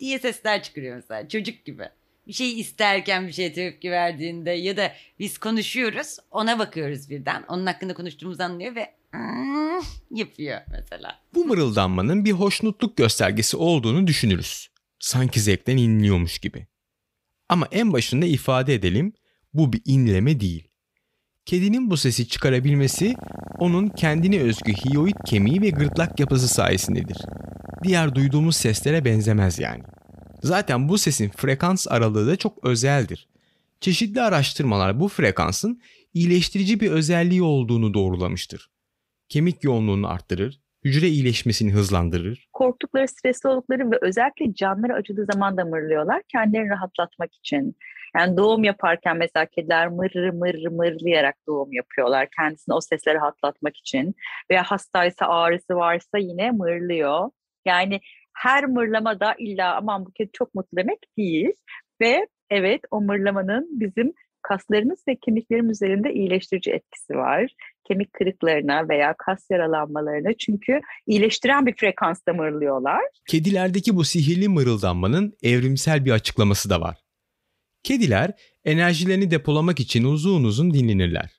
diye 0.00 0.18
sesler 0.18 0.62
çıkıyor 0.62 0.96
mesela 0.96 1.28
çocuk 1.28 1.64
gibi. 1.64 1.88
Bir 2.26 2.32
şey 2.32 2.60
isterken 2.60 3.26
bir 3.26 3.32
şeye 3.32 3.52
tepki 3.52 3.90
verdiğinde 3.90 4.50
ya 4.50 4.76
da 4.76 4.92
biz 5.18 5.38
konuşuyoruz 5.38 6.16
ona 6.30 6.58
bakıyoruz 6.58 7.10
birden. 7.10 7.44
Onun 7.48 7.66
hakkında 7.66 7.94
konuştuğumuzu 7.94 8.42
anlıyor 8.42 8.74
ve 8.74 8.99
yapıyor 10.10 10.60
mesela. 10.70 11.20
Bu 11.34 11.44
mırıldanmanın 11.44 12.24
bir 12.24 12.32
hoşnutluk 12.32 12.96
göstergesi 12.96 13.56
olduğunu 13.56 14.06
düşünürüz. 14.06 14.68
Sanki 14.98 15.40
zevkten 15.40 15.76
inliyormuş 15.76 16.38
gibi. 16.38 16.66
Ama 17.48 17.68
en 17.72 17.92
başında 17.92 18.26
ifade 18.26 18.74
edelim 18.74 19.12
bu 19.54 19.72
bir 19.72 19.82
inleme 19.84 20.40
değil. 20.40 20.68
Kedinin 21.44 21.90
bu 21.90 21.96
sesi 21.96 22.28
çıkarabilmesi 22.28 23.14
onun 23.58 23.88
kendine 23.88 24.40
özgü 24.40 24.72
hioid 24.72 25.16
kemiği 25.26 25.62
ve 25.62 25.70
gırtlak 25.70 26.20
yapısı 26.20 26.48
sayesindedir. 26.48 27.16
Diğer 27.84 28.14
duyduğumuz 28.14 28.56
seslere 28.56 29.04
benzemez 29.04 29.58
yani. 29.58 29.82
Zaten 30.42 30.88
bu 30.88 30.98
sesin 30.98 31.28
frekans 31.36 31.88
aralığı 31.88 32.26
da 32.26 32.36
çok 32.36 32.64
özeldir. 32.64 33.28
Çeşitli 33.80 34.22
araştırmalar 34.22 35.00
bu 35.00 35.08
frekansın 35.08 35.80
iyileştirici 36.14 36.80
bir 36.80 36.90
özelliği 36.90 37.42
olduğunu 37.42 37.94
doğrulamıştır 37.94 38.70
kemik 39.30 39.64
yoğunluğunu 39.64 40.08
arttırır, 40.08 40.60
hücre 40.84 41.06
iyileşmesini 41.06 41.72
hızlandırır. 41.72 42.48
Korktukları, 42.52 43.08
stresli 43.08 43.48
oldukları 43.48 43.90
ve 43.90 43.98
özellikle 44.00 44.54
canları 44.54 44.94
acıdığı 44.94 45.26
zaman 45.32 45.56
da 45.56 45.64
mırlıyorlar 45.64 46.22
kendilerini 46.28 46.70
rahatlatmak 46.70 47.34
için. 47.34 47.76
Yani 48.16 48.36
doğum 48.36 48.64
yaparken 48.64 49.16
mesela 49.16 49.46
kediler 49.46 49.88
mır 49.88 50.30
mır 50.30 50.66
mırlayarak 50.66 51.36
doğum 51.46 51.72
yapıyorlar. 51.72 52.28
Kendisini 52.36 52.74
o 52.74 52.80
sesle 52.80 53.14
rahatlatmak 53.14 53.76
için. 53.76 54.14
Veya 54.50 54.62
hastaysa 54.62 55.26
ağrısı 55.26 55.74
varsa 55.74 56.18
yine 56.18 56.50
mırlıyor. 56.50 57.30
Yani 57.64 58.00
her 58.34 58.64
mırlama 58.64 59.20
da 59.20 59.34
illa 59.38 59.76
aman 59.76 60.06
bu 60.06 60.12
kedi 60.12 60.30
çok 60.32 60.54
mutlu 60.54 60.76
demek 60.76 60.98
değil. 61.18 61.52
Ve 62.00 62.26
evet 62.50 62.80
o 62.90 63.00
mırlamanın 63.00 63.80
bizim 63.80 64.12
kaslarımız 64.42 65.04
ve 65.08 65.16
kemiklerimiz 65.16 65.76
üzerinde 65.82 66.12
iyileştirici 66.12 66.70
etkisi 66.70 67.14
var. 67.14 67.54
Kemik 67.90 68.12
kırıklarına 68.12 68.88
veya 68.88 69.14
kas 69.18 69.50
yaralanmalarına 69.50 70.32
çünkü 70.38 70.80
iyileştiren 71.06 71.66
bir 71.66 71.76
frekansta 71.76 72.32
mırlıyorlar. 72.32 73.00
Kedilerdeki 73.28 73.96
bu 73.96 74.04
sihirli 74.04 74.48
mırıldanmanın 74.48 75.32
evrimsel 75.42 76.04
bir 76.04 76.10
açıklaması 76.10 76.70
da 76.70 76.80
var. 76.80 76.98
Kediler 77.82 78.32
enerjilerini 78.64 79.30
depolamak 79.30 79.80
için 79.80 80.04
uzun 80.04 80.44
uzun 80.44 80.74
dinlenirler. 80.74 81.30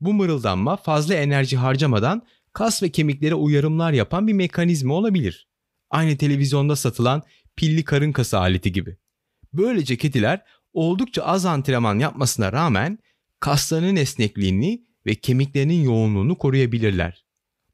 Bu 0.00 0.12
mırıldanma 0.12 0.76
fazla 0.76 1.14
enerji 1.14 1.56
harcamadan 1.56 2.22
kas 2.52 2.82
ve 2.82 2.90
kemiklere 2.90 3.34
uyarımlar 3.34 3.92
yapan 3.92 4.26
bir 4.26 4.32
mekanizma 4.32 4.94
olabilir. 4.94 5.48
Aynı 5.90 6.16
televizyonda 6.16 6.76
satılan 6.76 7.22
pilli 7.56 7.84
karın 7.84 8.12
kası 8.12 8.38
aleti 8.38 8.72
gibi. 8.72 8.96
Böylece 9.52 9.96
kediler 9.96 10.42
oldukça 10.72 11.22
az 11.22 11.46
antrenman 11.46 11.98
yapmasına 11.98 12.52
rağmen 12.52 12.98
kaslarının 13.40 13.96
esnekliğini 13.96 14.91
ve 15.06 15.14
kemiklerinin 15.14 15.82
yoğunluğunu 15.82 16.38
koruyabilirler. 16.38 17.24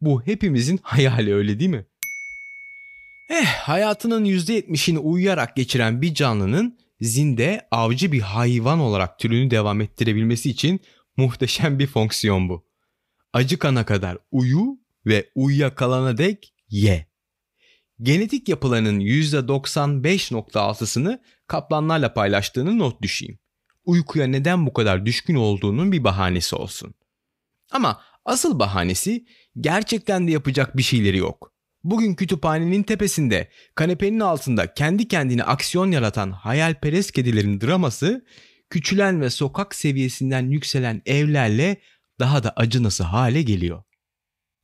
Bu 0.01 0.27
hepimizin 0.27 0.81
hayali 0.83 1.35
öyle 1.35 1.61
değil 1.61 1.71
mi? 1.71 1.87
Eh, 3.31 3.47
hayatının 3.47 4.25
%70'ini 4.25 4.99
uyuyarak 4.99 5.57
geçiren 5.57 6.03
bir 6.03 6.15
canlının 6.15 6.79
zinde 7.01 7.69
avcı 7.71 8.13
bir 8.13 8.21
hayvan 8.21 8.81
olarak 8.81 9.19
türünü 9.19 9.51
devam 9.51 9.81
ettirebilmesi 9.81 10.51
için 10.51 10.81
muhteşem 11.17 11.79
bir 11.79 11.87
fonksiyon 11.87 12.49
bu. 12.49 12.69
Acıkana 13.33 13.85
kadar 13.85 14.19
uyu 14.31 14.79
ve 15.07 15.31
uyuyakalana 15.35 16.19
dek 16.19 16.55
ye. 16.71 17.09
Genetik 18.03 18.49
yapılarının 18.49 19.01
%95.6'sını 19.01 21.23
kaplanlarla 21.47 22.15
paylaştığını 22.15 22.79
not 22.79 23.03
düşeyim. 23.03 23.39
Uykuya 23.85 24.27
neden 24.27 24.67
bu 24.67 24.73
kadar 24.73 25.07
düşkün 25.07 25.35
olduğunun 25.35 25.93
bir 25.93 26.05
bahanesi 26.05 26.57
olsun. 26.57 26.95
Ama 27.71 28.01
asıl 28.25 28.59
bahanesi 28.59 29.27
gerçekten 29.61 30.29
de 30.29 30.33
yapacak 30.33 30.77
bir 30.77 30.83
şeyleri 30.83 31.17
yok. 31.17 31.53
Bugün 31.85 32.15
kütüphanenin 32.15 32.83
tepesinde, 32.83 33.49
kanepenin 33.75 34.21
altında 34.21 34.75
kendi 34.75 35.09
kendine 35.09 35.43
aksiyon 35.43 35.91
yaratan 35.91 36.33
hayalperest 36.33 37.13
kedilerin 37.13 37.61
draması, 37.61 38.25
küçülen 38.71 39.21
ve 39.21 39.31
sokak 39.31 39.75
seviyesinden 39.75 40.51
yükselen 40.51 41.03
evlerle 41.07 41.81
daha 42.21 42.43
da 42.43 42.53
acınası 42.57 43.05
hale 43.05 43.43
geliyor. 43.43 43.83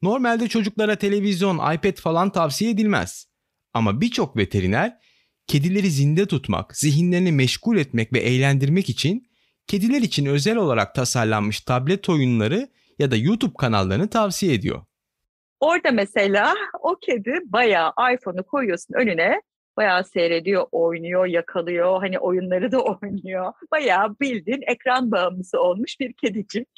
Normalde 0.03 0.49
çocuklara 0.49 0.97
televizyon, 0.97 1.75
iPad 1.75 1.97
falan 1.97 2.33
tavsiye 2.33 2.71
edilmez. 2.71 3.27
Ama 3.73 4.01
birçok 4.01 4.37
veteriner 4.37 4.99
kedileri 5.47 5.91
zinde 5.91 6.27
tutmak, 6.27 6.77
zihinlerini 6.77 7.33
meşgul 7.33 7.77
etmek 7.77 8.13
ve 8.13 8.19
eğlendirmek 8.19 8.89
için 8.89 9.27
kediler 9.67 10.03
için 10.03 10.27
özel 10.27 10.57
olarak 10.57 10.95
tasarlanmış 10.95 11.61
tablet 11.61 12.09
oyunları 12.09 12.71
ya 12.99 13.11
da 13.11 13.17
YouTube 13.17 13.55
kanallarını 13.59 14.11
tavsiye 14.11 14.55
ediyor. 14.55 14.83
Orada 15.61 15.91
mesela 15.91 16.55
o 16.83 16.97
kedi 16.97 17.41
bayağı 17.45 17.93
iPhone'u 18.15 18.45
koyuyorsun 18.45 18.95
önüne 18.95 19.41
bayağı 19.77 20.05
seyrediyor, 20.05 20.67
oynuyor, 20.73 21.27
yakalıyor. 21.27 22.01
Hani 22.01 22.19
oyunları 22.19 22.73
da 22.73 22.79
oynuyor. 23.03 23.53
Bayağı 23.73 24.21
bildiğin 24.21 24.63
ekran 24.67 25.13
bağımlısı 25.13 25.61
olmuş 25.61 26.01
bir 26.01 26.13
kedicik. 26.13 26.69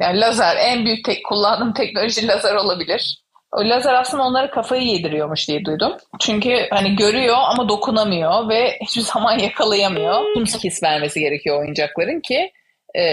Yani 0.00 0.20
lazer 0.20 0.56
en 0.56 0.84
büyük 0.84 1.04
tek 1.04 1.24
kullandığım 1.24 1.72
teknoloji 1.72 2.26
lazer 2.28 2.54
olabilir. 2.54 3.24
O 3.52 3.68
lazer 3.68 3.94
aslında 3.94 4.22
onları 4.22 4.50
kafayı 4.50 4.82
yediriyormuş 4.82 5.48
diye 5.48 5.64
duydum. 5.64 5.92
Çünkü 6.20 6.66
hani 6.70 6.96
görüyor 6.96 7.36
ama 7.38 7.68
dokunamıyor 7.68 8.48
ve 8.48 8.78
hiçbir 8.82 9.02
zaman 9.14 9.38
yakalayamıyor. 9.38 10.34
Tüm 10.34 10.44
his 10.44 10.82
vermesi 10.82 11.20
gerekiyor 11.20 11.60
oyuncakların 11.60 12.20
ki 12.20 12.50
e, 12.94 13.04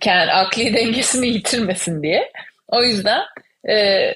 kendi 0.00 0.32
akli 0.32 0.74
dengesini 0.74 1.26
yitirmesin 1.26 2.02
diye. 2.02 2.32
O 2.68 2.82
yüzden 2.82 3.22
e, 3.68 3.74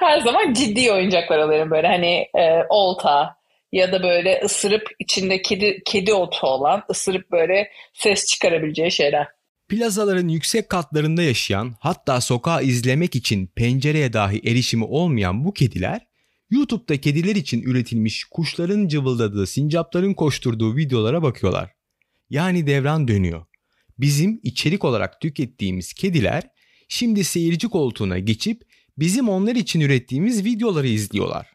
her 0.00 0.20
zaman 0.20 0.52
ciddi 0.52 0.92
oyuncaklar 0.92 1.38
alıyorum 1.38 1.70
böyle 1.70 1.86
hani 1.86 2.26
e, 2.38 2.64
olta 2.68 3.38
ya 3.72 3.92
da 3.92 4.02
böyle 4.02 4.40
ısırıp 4.44 4.82
içinde 4.98 5.42
kedi 5.42 5.82
kedi 5.86 6.14
otu 6.14 6.46
olan 6.46 6.82
ısırıp 6.90 7.30
böyle 7.32 7.70
ses 7.94 8.26
çıkarabileceği 8.26 8.92
şeyler. 8.92 9.26
Plazaların 9.68 10.28
yüksek 10.28 10.68
katlarında 10.68 11.22
yaşayan 11.22 11.74
hatta 11.80 12.20
sokağı 12.20 12.62
izlemek 12.62 13.14
için 13.14 13.46
pencereye 13.46 14.12
dahi 14.12 14.40
erişimi 14.50 14.84
olmayan 14.84 15.44
bu 15.44 15.54
kediler 15.54 16.08
YouTube'da 16.50 17.00
kediler 17.00 17.36
için 17.36 17.62
üretilmiş 17.62 18.24
kuşların 18.24 18.88
cıvıldadığı, 18.88 19.46
sincapların 19.46 20.14
koşturduğu 20.14 20.76
videolara 20.76 21.22
bakıyorlar. 21.22 21.70
Yani 22.30 22.66
devran 22.66 23.08
dönüyor. 23.08 23.47
Bizim 23.98 24.40
içerik 24.42 24.84
olarak 24.84 25.20
tükettiğimiz 25.20 25.92
kediler 25.92 26.42
şimdi 26.88 27.24
seyirci 27.24 27.68
koltuğuna 27.68 28.18
geçip 28.18 28.62
bizim 28.98 29.28
onlar 29.28 29.54
için 29.54 29.80
ürettiğimiz 29.80 30.44
videoları 30.44 30.88
izliyorlar. 30.88 31.52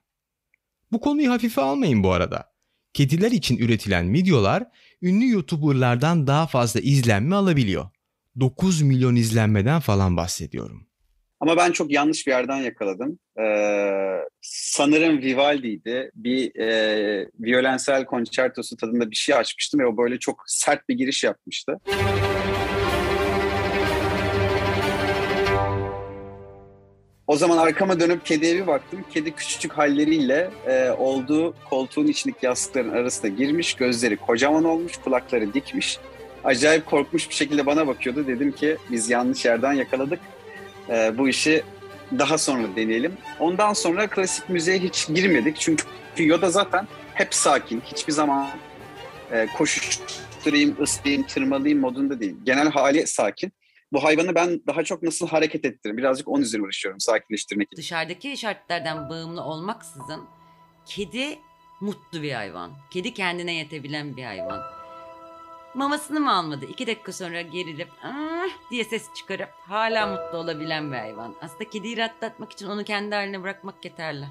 Bu 0.92 1.00
konuyu 1.00 1.32
hafife 1.32 1.62
almayın 1.62 2.04
bu 2.04 2.12
arada. 2.12 2.54
Kediler 2.94 3.32
için 3.32 3.58
üretilen 3.58 4.14
videolar 4.14 4.64
ünlü 5.02 5.30
YouTuber'lardan 5.30 6.28
daha 6.28 6.48
fazla 6.48 6.80
izlenme 6.80 7.36
alabiliyor. 7.36 7.90
9 8.40 8.82
milyon 8.82 9.16
izlenmeden 9.16 9.80
falan 9.80 10.18
bahsediyorum. 10.18 10.88
Ama 11.40 11.58
ben 11.58 11.72
çok 11.72 11.92
yanlış 11.92 12.28
bir 12.28 12.32
yerden 12.32 12.58
yakaladım. 12.58 13.20
Ee, 13.40 14.20
sanırım 14.42 15.22
Vivaldi'ydi. 15.22 16.12
Bir 16.16 16.56
e, 16.60 17.30
violensel 17.40 18.06
konçertosu 18.06 18.78
tadında 18.78 19.12
bir 19.12 19.16
şey 19.16 19.36
açmıştım 19.36 19.80
ve 19.80 19.86
o 19.86 19.98
böyle 19.98 20.20
çok 20.20 20.44
sert 20.48 20.90
bir 20.90 20.96
giriş 20.96 21.24
yapmıştı. 21.24 21.80
O 27.28 27.38
zaman 27.38 27.58
arkama 27.58 28.00
dönüp 28.00 28.26
kediye 28.26 28.56
bir 28.56 28.68
baktım. 28.68 29.06
Kedi 29.14 29.32
küçücük 29.32 29.74
halleriyle 29.74 30.50
e, 30.68 30.92
olduğu 30.92 31.54
koltuğun 31.70 32.08
içindeki 32.08 32.46
yastıkların 32.46 32.90
arasına 32.90 33.30
girmiş. 33.30 33.74
Gözleri 33.74 34.18
kocaman 34.18 34.64
olmuş, 34.64 34.98
kulakları 34.98 35.54
dikmiş. 35.54 36.00
Acayip 36.44 36.86
korkmuş 36.86 37.30
bir 37.30 37.36
şekilde 37.36 37.66
bana 37.66 37.88
bakıyordu. 37.88 38.28
Dedim 38.28 38.52
ki 38.52 38.78
biz 38.92 39.10
yanlış 39.10 39.46
yerden 39.46 39.74
yakaladık. 39.74 40.20
E, 40.90 41.18
bu 41.18 41.30
işi 41.30 41.64
daha 42.20 42.38
sonra 42.38 42.68
deneyelim. 42.76 43.14
Ondan 43.40 43.74
sonra 43.74 44.08
klasik 44.08 44.50
müziğe 44.50 44.80
hiç 44.80 45.08
girmedik. 45.08 45.56
Çünkü 45.60 45.84
Yoda 46.18 46.50
zaten 46.50 46.88
hep 47.14 47.34
sakin. 47.34 47.82
Hiçbir 47.82 48.14
zaman 48.14 48.48
e, 49.32 49.48
koşuşturayım, 49.58 50.76
ıslayayım, 50.82 51.24
tırmalayayım 51.24 51.80
modunda 51.80 52.20
değil. 52.20 52.36
Genel 52.46 52.70
hali 52.70 53.08
sakin 53.08 53.52
bu 53.94 54.04
hayvanı 54.04 54.36
ben 54.36 54.62
daha 54.68 54.84
çok 54.84 55.04
nasıl 55.04 55.28
hareket 55.28 55.66
ettiririm? 55.66 55.98
Birazcık 55.98 56.28
onun 56.28 56.42
üzerine 56.42 56.66
uğraşıyorum 56.66 57.00
sakinleştirmek 57.00 57.68
için. 57.68 57.82
Dışarıdaki 57.82 58.38
şartlardan 58.38 59.10
bağımlı 59.10 59.44
olmaksızın 59.44 60.22
kedi 60.86 61.40
mutlu 61.82 62.22
bir 62.22 62.32
hayvan. 62.32 62.72
Kedi 62.92 63.14
kendine 63.14 63.54
yetebilen 63.54 64.18
bir 64.18 64.24
hayvan. 64.24 64.62
Mamasını 65.74 66.20
mı 66.20 66.36
almadı? 66.36 66.66
İki 66.66 66.88
dakika 66.88 67.14
sonra 67.14 67.42
gerilip 67.42 67.90
ah 68.04 68.72
diye 68.72 68.84
ses 68.84 69.14
çıkarıp 69.16 69.50
hala 69.68 70.08
mutlu 70.08 70.38
olabilen 70.38 70.92
bir 70.92 70.98
hayvan. 70.98 71.36
Aslında 71.42 71.70
kediyi 71.70 71.98
rahatlatmak 71.98 72.52
için 72.52 72.68
onu 72.68 72.84
kendi 72.84 73.16
haline 73.16 73.44
bırakmak 73.44 73.86
yeterli. 73.86 74.26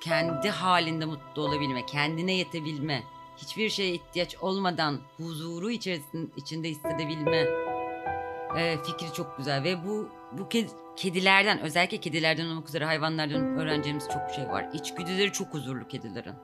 Kendi 0.00 0.48
halinde 0.48 1.04
mutlu 1.04 1.42
olabilme, 1.42 1.86
kendine 1.86 2.34
yetebilme, 2.34 3.02
hiçbir 3.36 3.70
şeye 3.70 3.92
ihtiyaç 3.94 4.36
olmadan 4.36 5.00
huzuru 5.16 5.70
içerisinde 5.70 6.68
hissedebilme 6.68 7.73
e, 8.56 8.76
fikri 8.82 9.12
çok 9.12 9.36
güzel 9.36 9.62
ve 9.62 9.84
bu 9.84 10.08
bu 10.32 10.48
kedilerden 10.96 11.60
özellikle 11.60 11.96
kedilerden 12.00 12.46
olmak 12.46 12.68
üzere 12.68 12.84
hayvanlardan 12.84 13.58
öğreneceğimiz 13.58 14.08
çok 14.08 14.30
şey 14.30 14.48
var. 14.48 14.68
İçgüdüleri 14.72 15.32
çok 15.32 15.54
huzurlu 15.54 15.88
kedilerin. 15.88 16.34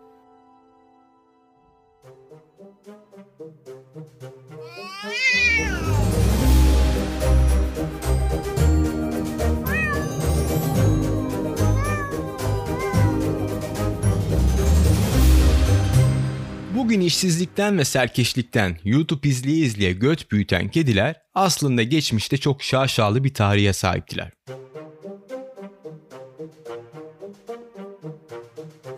Bugün 16.90 17.00
işsizlikten 17.00 17.78
ve 17.78 17.84
serkeşlikten 17.84 18.76
YouTube 18.84 19.28
izleye 19.28 19.56
izleye 19.56 19.92
göt 19.92 20.30
büyüten 20.32 20.68
kediler 20.68 21.16
aslında 21.34 21.82
geçmişte 21.82 22.36
çok 22.36 22.62
şaşalı 22.62 23.24
bir 23.24 23.34
tarihe 23.34 23.72
sahiptiler. 23.72 24.30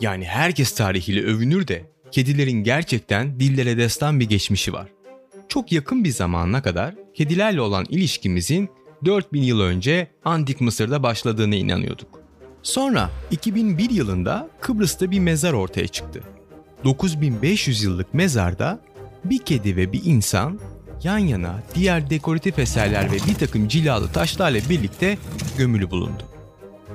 Yani 0.01 0.25
herkes 0.25 0.75
tarihiyle 0.75 1.23
övünür 1.23 1.69
de 1.69 1.91
kedilerin 2.11 2.65
gerçekten 2.65 3.41
dillere 3.41 3.77
destan 3.77 4.21
bir 4.21 4.29
geçmişi 4.29 4.73
var. 4.73 4.89
Çok 5.49 5.73
yakın 5.73 6.05
bir 6.05 6.11
zamana 6.11 6.63
kadar 6.63 6.95
kedilerle 7.15 7.61
olan 7.61 7.87
ilişkimizin 7.89 8.71
4000 9.05 9.43
yıl 9.43 9.61
önce 9.61 10.11
Antik 10.25 10.61
Mısır'da 10.61 11.03
başladığına 11.03 11.55
inanıyorduk. 11.55 12.21
Sonra 12.63 13.11
2001 13.31 13.91
yılında 13.91 14.51
Kıbrıs'ta 14.61 15.11
bir 15.11 15.21
mezar 15.21 15.53
ortaya 15.53 15.89
çıktı. 15.89 16.23
9500 16.85 17.83
yıllık 17.83 18.15
mezarda 18.15 18.81
bir 19.25 19.39
kedi 19.39 19.77
ve 19.77 19.93
bir 19.93 20.01
insan 20.05 20.61
yan 21.03 21.19
yana 21.19 21.63
diğer 21.75 22.11
dekoratif 22.11 22.59
eserler 22.59 23.13
ve 23.13 23.17
bir 23.29 23.35
takım 23.35 23.69
cilalı 23.69 24.13
taşlarla 24.13 24.59
birlikte 24.71 25.19
gömülü 25.59 25.91
bulundu. 25.91 26.23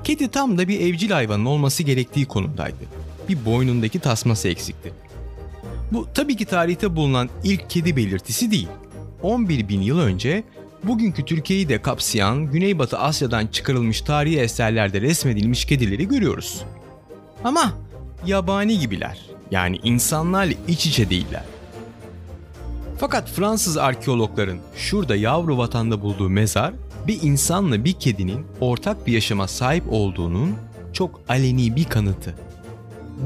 Kedi 0.04 0.28
tam 0.28 0.58
da 0.58 0.68
bir 0.68 0.80
evcil 0.80 1.12
hayvanın 1.12 1.46
olması 1.46 1.84
gerektiği 1.84 2.26
konumdaydı. 2.26 2.86
Bir 3.30 3.46
boynundaki 3.46 4.00
tasması 4.00 4.48
eksikti. 4.48 4.94
Bu 5.92 6.08
tabii 6.14 6.36
ki 6.36 6.46
tarihte 6.46 6.96
bulunan 6.96 7.30
ilk 7.44 7.70
kedi 7.70 7.96
belirtisi 7.96 8.52
değil. 8.52 8.68
11 9.24 9.70
bin 9.70 9.82
yıl 9.82 10.00
önce 10.00 10.44
bugünkü 10.84 11.26
Türkiye'yi 11.26 11.70
de 11.70 11.82
kapsayan 11.82 12.52
Güneybatı 12.52 13.00
Asya'dan 13.00 13.48
çıkarılmış 13.48 14.02
tarihi 14.02 14.40
eserlerde 14.40 15.02
resmedilmiş 15.02 15.66
kedileri 15.66 16.08
görüyoruz. 16.08 16.62
Ama 17.44 17.74
yabani 18.26 18.80
gibiler. 18.80 19.37
Yani 19.52 19.80
insanlarla 19.84 20.54
iç 20.68 20.86
içe 20.86 21.10
değiller. 21.10 21.44
Fakat 22.98 23.30
Fransız 23.30 23.78
arkeologların 23.78 24.60
şurada 24.76 25.16
yavru 25.16 25.58
vatanda 25.58 26.02
bulduğu 26.02 26.30
mezar 26.30 26.74
bir 27.08 27.22
insanla 27.22 27.86
bir 27.86 27.94
kedinin 27.94 28.46
ortak 28.62 29.08
bir 29.08 29.14
yaşama 29.14 29.48
sahip 29.48 29.84
olduğunun 29.90 30.56
çok 30.94 31.22
aleni 31.30 31.76
bir 31.76 31.86
kanıtı. 31.86 32.36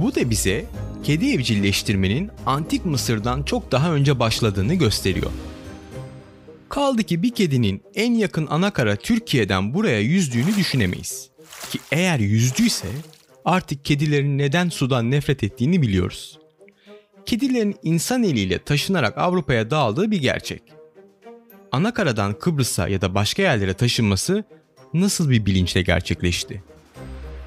Bu 0.01 0.15
da 0.15 0.29
bize 0.29 0.65
kedi 1.03 1.33
evcilleştirmenin 1.33 2.31
antik 2.45 2.85
Mısır'dan 2.85 3.43
çok 3.43 3.71
daha 3.71 3.93
önce 3.93 4.19
başladığını 4.19 4.73
gösteriyor. 4.73 5.31
Kaldı 6.69 7.03
ki 7.03 7.23
bir 7.23 7.31
kedinin 7.31 7.83
en 7.95 8.13
yakın 8.13 8.47
anakara 8.47 8.95
Türkiye'den 8.95 9.73
buraya 9.73 9.99
yüzdüğünü 9.99 10.55
düşünemeyiz. 10.55 11.29
Ki 11.69 11.79
eğer 11.91 12.19
yüzdüyse 12.19 12.87
artık 13.45 13.85
kedilerin 13.85 14.37
neden 14.37 14.69
sudan 14.69 15.11
nefret 15.11 15.43
ettiğini 15.43 15.81
biliyoruz. 15.81 16.39
Kedilerin 17.25 17.75
insan 17.83 18.23
eliyle 18.23 18.59
taşınarak 18.59 19.17
Avrupa'ya 19.17 19.71
dağıldığı 19.71 20.11
bir 20.11 20.21
gerçek. 20.21 20.61
Anakaradan 21.71 22.33
Kıbrıs'a 22.33 22.87
ya 22.87 23.01
da 23.01 23.15
başka 23.15 23.41
yerlere 23.41 23.73
taşınması 23.73 24.43
nasıl 24.93 25.29
bir 25.29 25.45
bilinçle 25.45 25.81
gerçekleşti? 25.81 26.63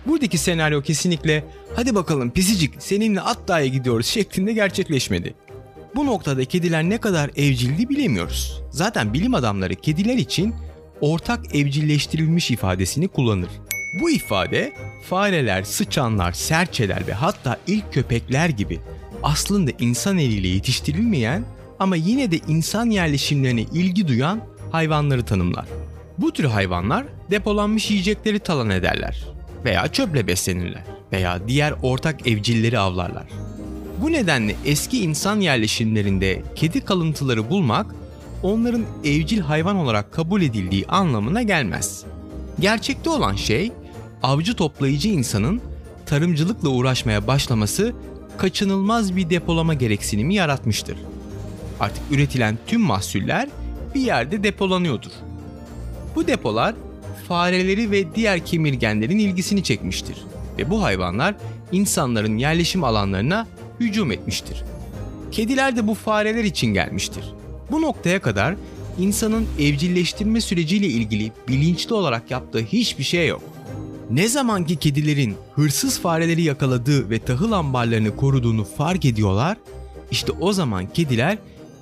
Buradaki 0.06 0.38
senaryo 0.38 0.82
kesinlikle 0.82 1.44
hadi 1.76 1.94
bakalım 1.94 2.30
pisicik 2.30 2.74
seninle 2.78 3.20
at 3.20 3.48
dağa 3.48 3.66
gidiyoruz 3.66 4.06
şeklinde 4.06 4.52
gerçekleşmedi. 4.52 5.34
Bu 5.94 6.06
noktada 6.06 6.44
kediler 6.44 6.82
ne 6.84 6.98
kadar 6.98 7.30
evcildi 7.36 7.88
bilemiyoruz. 7.88 8.62
Zaten 8.70 9.14
bilim 9.14 9.34
adamları 9.34 9.74
kediler 9.74 10.16
için 10.16 10.54
ortak 11.00 11.54
evcilleştirilmiş 11.54 12.50
ifadesini 12.50 13.08
kullanır. 13.08 13.50
Bu 14.00 14.10
ifade 14.10 14.72
fareler, 15.02 15.62
sıçanlar, 15.62 16.32
serçeler 16.32 17.06
ve 17.06 17.12
hatta 17.12 17.56
ilk 17.66 17.92
köpekler 17.92 18.48
gibi 18.48 18.80
aslında 19.22 19.70
insan 19.78 20.18
eliyle 20.18 20.48
yetiştirilmeyen 20.48 21.44
ama 21.78 21.96
yine 21.96 22.30
de 22.30 22.40
insan 22.48 22.90
yerleşimlerine 22.90 23.62
ilgi 23.62 24.08
duyan 24.08 24.40
hayvanları 24.72 25.24
tanımlar. 25.24 25.66
Bu 26.18 26.32
tür 26.32 26.44
hayvanlar 26.44 27.04
depolanmış 27.30 27.90
yiyecekleri 27.90 28.38
talan 28.38 28.70
ederler 28.70 29.26
veya 29.64 29.88
çöple 29.88 30.26
beslenirler 30.26 30.84
veya 31.12 31.48
diğer 31.48 31.74
ortak 31.82 32.26
evcilleri 32.26 32.78
avlarlar. 32.78 33.26
Bu 34.02 34.12
nedenle 34.12 34.56
eski 34.64 35.04
insan 35.04 35.40
yerleşimlerinde 35.40 36.42
kedi 36.54 36.80
kalıntıları 36.80 37.50
bulmak 37.50 37.86
onların 38.42 38.84
evcil 39.04 39.40
hayvan 39.40 39.76
olarak 39.76 40.12
kabul 40.12 40.42
edildiği 40.42 40.86
anlamına 40.86 41.42
gelmez. 41.42 42.04
Gerçekte 42.60 43.10
olan 43.10 43.34
şey 43.34 43.72
avcı 44.24 44.54
toplayıcı 44.54 45.08
insanın 45.08 45.60
tarımcılıkla 46.06 46.68
uğraşmaya 46.68 47.26
başlaması 47.26 47.92
kaçınılmaz 48.38 49.16
bir 49.16 49.30
depolama 49.30 49.74
gereksinimi 49.74 50.34
yaratmıştır. 50.34 50.98
Artık 51.80 52.02
üretilen 52.10 52.58
tüm 52.66 52.80
mahsuller 52.80 53.48
bir 53.94 54.00
yerde 54.00 54.42
depolanıyordur. 54.42 55.10
Bu 56.16 56.26
depolar 56.26 56.74
fareleri 57.28 57.90
ve 57.90 58.14
diğer 58.14 58.46
kemirgenlerin 58.46 59.18
ilgisini 59.18 59.62
çekmiştir 59.62 60.16
ve 60.58 60.70
bu 60.70 60.82
hayvanlar 60.82 61.34
insanların 61.72 62.38
yerleşim 62.38 62.84
alanlarına 62.84 63.46
hücum 63.80 64.12
etmiştir. 64.12 64.62
Kediler 65.32 65.76
de 65.76 65.86
bu 65.86 65.94
fareler 65.94 66.44
için 66.44 66.74
gelmiştir. 66.74 67.24
Bu 67.70 67.82
noktaya 67.82 68.20
kadar 68.20 68.54
insanın 68.98 69.46
evcilleştirme 69.58 70.40
süreciyle 70.40 70.86
ilgili 70.86 71.32
bilinçli 71.48 71.94
olarak 71.94 72.30
yaptığı 72.30 72.60
hiçbir 72.60 73.04
şey 73.04 73.28
yok. 73.28 73.53
Ne 74.14 74.28
zamanki 74.28 74.76
kedilerin 74.76 75.36
hırsız 75.54 76.00
fareleri 76.00 76.42
yakaladığı 76.42 77.10
ve 77.10 77.18
tahıl 77.18 77.52
ambarlarını 77.52 78.16
koruduğunu 78.16 78.64
fark 78.64 79.04
ediyorlar, 79.04 79.56
işte 80.10 80.32
o 80.32 80.52
zaman 80.52 80.92
kediler 80.92 81.38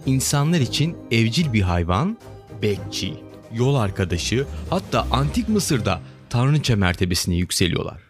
insanlar 0.07 0.61
için 0.61 0.97
evcil 1.11 1.53
bir 1.53 1.63
hayvan, 1.63 2.19
bekçi, 2.63 3.15
yol 3.55 3.75
arkadaşı, 3.75 4.47
hatta 4.71 5.07
antik 5.11 5.49
Mısır'da 5.49 6.01
tanrıça 6.31 6.77
mertebesine 6.77 7.37
yükseliyorlar. 7.37 8.01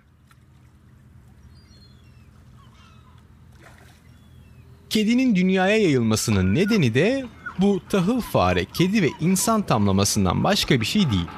Kedinin 4.91 5.37
dünyaya 5.37 5.77
yayılmasının 5.77 6.55
nedeni 6.55 6.95
de 6.95 7.25
bu 7.59 7.81
tahıl 7.89 8.21
fare, 8.21 8.65
kedi 8.65 9.03
ve 9.03 9.09
insan 9.21 9.63
tamlamasından 9.63 10.45
başka 10.45 10.81
bir 10.81 10.87
şey 10.87 11.11
değil. 11.11 11.29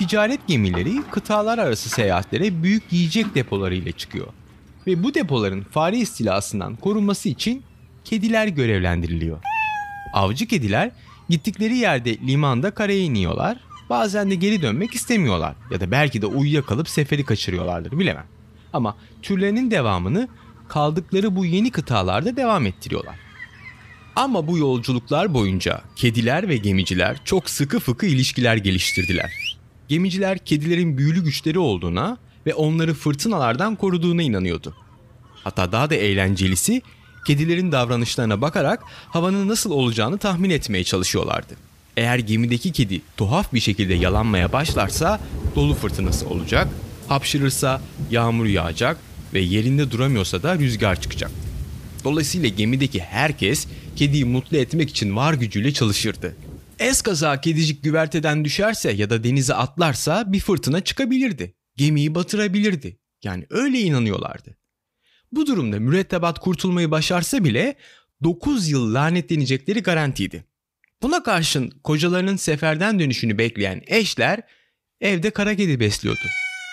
Ticaret 0.00 0.48
gemileri 0.48 1.02
kıtalar 1.10 1.58
arası 1.58 1.88
seyahatlere 1.88 2.62
büyük 2.62 2.92
yiyecek 2.92 3.34
depoları 3.34 3.74
ile 3.74 3.92
çıkıyor. 3.92 4.26
Ve 4.86 5.02
bu 5.02 5.14
depoların 5.14 5.62
fare 5.62 5.98
istilasından 5.98 6.76
korunması 6.76 7.28
için 7.28 7.62
kediler 8.04 8.46
görevlendiriliyor. 8.46 9.38
Avcı 10.14 10.46
kediler 10.46 10.90
gittikleri 11.28 11.76
yerde 11.76 12.18
limanda 12.18 12.70
karaya 12.70 13.00
iniyorlar. 13.00 13.60
Bazen 13.90 14.30
de 14.30 14.34
geri 14.34 14.62
dönmek 14.62 14.94
istemiyorlar 14.94 15.54
ya 15.70 15.80
da 15.80 15.90
belki 15.90 16.22
de 16.22 16.26
uyuyakalıp 16.26 16.88
seferi 16.88 17.24
kaçırıyorlardır 17.24 17.98
bilemem. 17.98 18.26
Ama 18.72 18.96
türlerinin 19.22 19.70
devamını 19.70 20.28
kaldıkları 20.68 21.36
bu 21.36 21.44
yeni 21.44 21.70
kıtalarda 21.70 22.36
devam 22.36 22.66
ettiriyorlar. 22.66 23.16
Ama 24.16 24.46
bu 24.46 24.58
yolculuklar 24.58 25.34
boyunca 25.34 25.80
kediler 25.96 26.48
ve 26.48 26.56
gemiciler 26.56 27.16
çok 27.24 27.50
sıkı 27.50 27.80
fıkı 27.80 28.06
ilişkiler 28.06 28.56
geliştirdiler. 28.56 29.49
Gemiciler 29.90 30.38
kedilerin 30.38 30.98
büyülü 30.98 31.24
güçleri 31.24 31.58
olduğuna 31.58 32.18
ve 32.46 32.54
onları 32.54 32.94
fırtınalardan 32.94 33.76
koruduğuna 33.76 34.22
inanıyordu. 34.22 34.74
Hatta 35.44 35.72
daha 35.72 35.90
da 35.90 35.94
eğlencelisi 35.94 36.82
kedilerin 37.26 37.72
davranışlarına 37.72 38.40
bakarak 38.40 38.82
havanın 39.08 39.48
nasıl 39.48 39.70
olacağını 39.70 40.18
tahmin 40.18 40.50
etmeye 40.50 40.84
çalışıyorlardı. 40.84 41.54
Eğer 41.96 42.18
gemideki 42.18 42.72
kedi 42.72 43.00
tuhaf 43.16 43.52
bir 43.52 43.60
şekilde 43.60 43.94
yalanmaya 43.94 44.52
başlarsa 44.52 45.20
dolu 45.56 45.74
fırtınası 45.74 46.28
olacak, 46.28 46.68
hapşırırsa 47.08 47.80
yağmur 48.10 48.46
yağacak 48.46 48.96
ve 49.34 49.40
yerinde 49.40 49.90
duramıyorsa 49.90 50.42
da 50.42 50.58
rüzgar 50.58 51.00
çıkacak. 51.00 51.30
Dolayısıyla 52.04 52.48
gemideki 52.48 53.00
herkes 53.00 53.66
kediyi 53.96 54.24
mutlu 54.24 54.56
etmek 54.56 54.90
için 54.90 55.16
var 55.16 55.34
gücüyle 55.34 55.72
çalışırdı. 55.72 56.36
Eskaza 56.80 57.40
kedicik 57.40 57.84
güverteden 57.84 58.44
düşerse 58.44 58.92
ya 58.92 59.10
da 59.10 59.24
denize 59.24 59.54
atlarsa 59.54 60.32
bir 60.32 60.40
fırtına 60.40 60.80
çıkabilirdi. 60.80 61.54
Gemiyi 61.76 62.14
batırabilirdi. 62.14 62.98
Yani 63.24 63.46
öyle 63.50 63.80
inanıyorlardı. 63.80 64.56
Bu 65.32 65.46
durumda 65.46 65.80
mürettebat 65.80 66.38
kurtulmayı 66.38 66.90
başarsa 66.90 67.44
bile 67.44 67.76
9 68.22 68.68
yıl 68.68 68.94
lanetlenecekleri 68.94 69.82
garantiydi. 69.82 70.44
Buna 71.02 71.22
karşın 71.22 71.70
kocalarının 71.70 72.36
seferden 72.36 72.98
dönüşünü 72.98 73.38
bekleyen 73.38 73.82
eşler 73.86 74.40
evde 75.00 75.30
kara 75.30 75.56
kedi 75.56 75.80
besliyordu. 75.80 76.24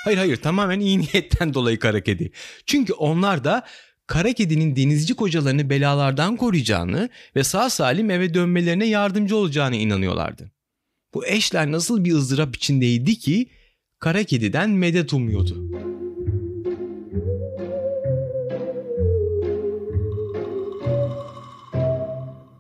Hayır 0.04 0.18
hayır 0.18 0.38
tamamen 0.38 0.80
iyi 0.80 1.00
niyetten 1.00 1.54
dolayı 1.54 1.80
kara 1.80 2.04
kedi. 2.04 2.32
Çünkü 2.66 2.94
onlar 2.94 3.44
da 3.44 3.68
kara 4.08 4.34
kedinin 4.34 4.76
denizci 4.76 5.14
kocalarını 5.14 5.70
belalardan 5.70 6.38
koruyacağını 6.38 7.10
ve 7.36 7.44
sağ 7.44 7.70
salim 7.70 8.10
eve 8.10 8.34
dönmelerine 8.34 8.86
yardımcı 8.86 9.36
olacağını 9.36 9.76
inanıyorlardı. 9.76 10.52
Bu 11.14 11.26
eşler 11.26 11.72
nasıl 11.72 12.06
bir 12.06 12.14
ızdırap 12.14 12.56
içindeydi 12.56 13.16
ki 13.16 13.48
kara 14.00 14.24
kediden 14.24 14.70
medet 14.70 15.14
umuyordu. 15.14 15.97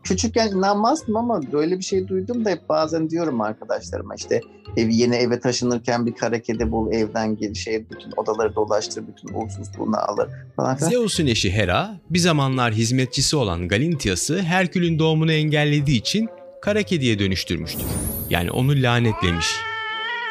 Küçükken 0.08 0.48
inanmazdım 0.48 1.15
ama 1.15 1.41
böyle 1.52 1.78
bir 1.78 1.84
şey 1.84 2.08
duydum 2.08 2.46
da 2.46 2.50
hep 2.50 2.70
bazen 2.70 3.10
diyorum 3.10 3.41
arkadaşlarıma 3.41 4.15
işte 4.15 4.41
evi 4.78 4.96
yeni 4.96 5.15
eve 5.15 5.39
taşınırken 5.39 6.06
bir 6.06 6.15
kara 6.15 6.41
kedi 6.41 6.72
bul 6.72 6.91
evden 6.91 7.36
gir 7.36 7.56
şey 7.56 7.89
bütün 7.89 8.12
odaları 8.17 8.56
dolaştır 8.56 9.04
bütün 9.08 9.34
uğursuzluğunu 9.34 9.98
alır 9.98 10.30
falan. 10.56 10.76
Zeus'un 10.76 11.28
eşi 11.28 11.52
Hera 11.52 12.00
bir 12.10 12.20
zamanlar 12.20 12.74
hizmetçisi 12.74 13.36
olan 13.36 13.67
Galintias'ı 13.67 14.41
Herkül'ün 14.41 15.00
doğumunu 15.00 15.32
engellediği 15.32 16.00
için 16.00 16.30
kara 16.62 16.84
kediye 16.84 17.20
dönüştürmüştür. 17.20 17.86
Yani 18.30 18.52
onu 18.52 18.72
lanetlemiş. 18.72 19.48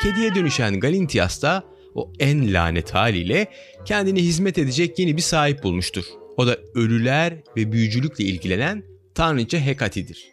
Kediye 0.03 0.35
dönüşen 0.35 0.81
Galintias 0.81 1.43
da 1.43 1.65
o 1.95 2.13
en 2.19 2.55
lanet 2.55 2.95
haliyle 2.95 3.47
kendine 3.85 4.21
hizmet 4.21 4.59
edecek 4.59 4.99
yeni 4.99 5.17
bir 5.17 5.23
sahip 5.23 5.63
bulmuştur. 5.63 6.05
O 6.37 6.47
da 6.47 6.57
ölüler 6.75 7.35
ve 7.57 7.73
büyücülükle 7.73 8.25
ilgilenen 8.25 8.83
tanrıça 9.17 9.59
Hekate'dir. 9.59 10.33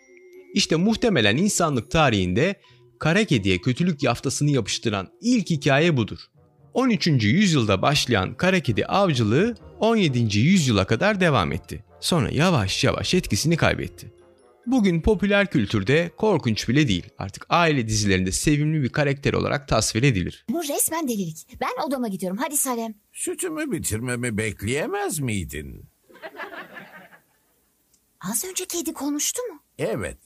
İşte 0.54 0.76
muhtemelen 0.76 1.38
insanlık 1.38 1.91
tarihinde 1.91 2.56
kara 3.00 3.24
kediye 3.24 3.58
kötülük 3.58 4.04
yaftasını 4.04 4.52
yapıştıran 4.52 5.08
ilk 5.22 5.50
hikaye 5.50 5.98
budur. 5.98 6.19
13. 6.74 7.08
yüzyılda 7.08 7.82
başlayan 7.82 8.34
kara 8.34 8.60
kedi 8.60 8.86
avcılığı 8.86 9.56
17. 9.80 10.39
yüzyıla 10.39 10.88
kadar 10.88 11.19
devam 11.19 11.52
etti. 11.52 11.84
Sonra 12.00 12.30
yavaş 12.32 12.84
yavaş 12.84 13.13
etkisini 13.13 13.58
kaybetti. 13.58 14.13
Bugün 14.65 15.02
popüler 15.02 15.50
kültürde 15.50 16.12
korkunç 16.17 16.69
bile 16.69 16.88
değil. 16.88 17.06
Artık 17.17 17.46
aile 17.50 17.88
dizilerinde 17.88 18.32
sevimli 18.32 18.84
bir 18.84 18.89
karakter 18.89 19.34
olarak 19.34 19.67
tasvir 19.67 20.04
edilir. 20.04 20.46
Bu 20.50 20.63
resmen 20.63 21.08
delilik. 21.08 21.48
Ben 21.62 21.88
odama 21.88 22.08
gidiyorum. 22.08 22.38
Hadi 22.41 22.58
Salem. 22.58 22.93
Sütümü 23.13 23.72
bitirmemi 23.72 24.38
bekleyemez 24.38 25.19
miydin? 25.19 25.86
Az 28.31 28.45
önce 28.45 28.65
kedi 28.65 28.93
konuştu 28.93 29.41
mu? 29.51 29.59
Evet. 29.77 30.17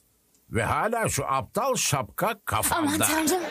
Ve 0.52 0.64
hala 0.64 1.10
şu 1.10 1.26
aptal 1.26 1.76
şapka 1.76 2.26
Aman 2.28 2.40
kafamda. 2.46 2.98
tanrım. 3.06 3.44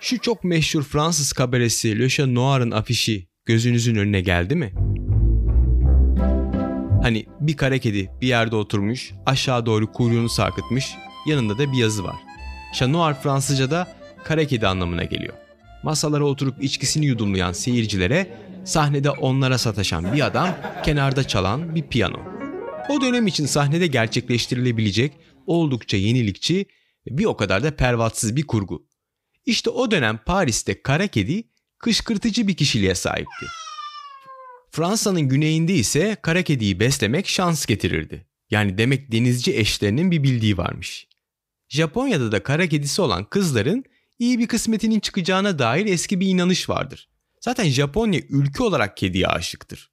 Şu 0.00 0.20
çok 0.20 0.44
meşhur 0.44 0.82
Fransız 0.82 1.32
kabaresi 1.32 1.98
Le 1.98 2.08
Chat 2.08 2.26
Noir'ın 2.26 2.70
afişi 2.70 3.28
gözünüzün 3.44 3.96
önüne 3.96 4.20
geldi 4.20 4.54
mi? 4.54 4.72
Hani 7.02 7.26
bir 7.40 7.56
kara 7.56 7.78
kedi 7.78 8.10
bir 8.20 8.26
yerde 8.26 8.56
oturmuş, 8.56 9.12
aşağı 9.26 9.66
doğru 9.66 9.92
kuyruğunu 9.92 10.28
sarkıtmış, 10.28 10.94
yanında 11.26 11.58
da 11.58 11.72
bir 11.72 11.78
yazı 11.78 12.04
var. 12.04 12.16
Chat 12.74 12.88
Noir 12.88 13.14
Fransızca'da 13.14 13.88
kara 14.24 14.44
kedi 14.44 14.66
anlamına 14.66 15.04
geliyor. 15.04 15.34
Masalara 15.82 16.24
oturup 16.24 16.64
içkisini 16.64 17.06
yudumlayan 17.06 17.52
seyircilere, 17.52 18.38
sahnede 18.64 19.10
onlara 19.10 19.58
sataşan 19.58 20.12
bir 20.12 20.26
adam, 20.26 20.48
kenarda 20.84 21.28
çalan 21.28 21.74
bir 21.74 21.82
piyano. 21.82 22.35
O 22.88 23.00
dönem 23.00 23.26
için 23.26 23.46
sahnede 23.46 23.86
gerçekleştirilebilecek 23.86 25.12
oldukça 25.46 25.96
yenilikçi 25.96 26.66
ve 27.06 27.18
bir 27.18 27.24
o 27.24 27.36
kadar 27.36 27.62
da 27.64 27.76
pervatsız 27.76 28.36
bir 28.36 28.46
kurgu. 28.46 28.86
İşte 29.46 29.70
o 29.70 29.90
dönem 29.90 30.20
Paris'te 30.26 30.82
kara 30.82 31.06
kedi 31.06 31.48
kışkırtıcı 31.78 32.48
bir 32.48 32.54
kişiliğe 32.54 32.94
sahipti. 32.94 33.46
Fransa'nın 34.70 35.20
güneyinde 35.20 35.74
ise 35.74 36.16
kara 36.22 36.42
kediyi 36.42 36.80
beslemek 36.80 37.28
şans 37.28 37.66
getirirdi. 37.66 38.26
Yani 38.50 38.78
demek 38.78 39.12
denizci 39.12 39.56
eşlerinin 39.56 40.10
bir 40.10 40.22
bildiği 40.22 40.58
varmış. 40.58 41.08
Japonya'da 41.68 42.32
da 42.32 42.42
kara 42.42 42.66
kedisi 42.66 43.02
olan 43.02 43.24
kızların 43.24 43.84
iyi 44.18 44.38
bir 44.38 44.46
kısmetinin 44.46 45.00
çıkacağına 45.00 45.58
dair 45.58 45.86
eski 45.86 46.20
bir 46.20 46.26
inanış 46.26 46.68
vardır. 46.68 47.08
Zaten 47.40 47.68
Japonya 47.68 48.20
ülke 48.28 48.62
olarak 48.62 48.96
kediye 48.96 49.26
aşıktır. 49.26 49.90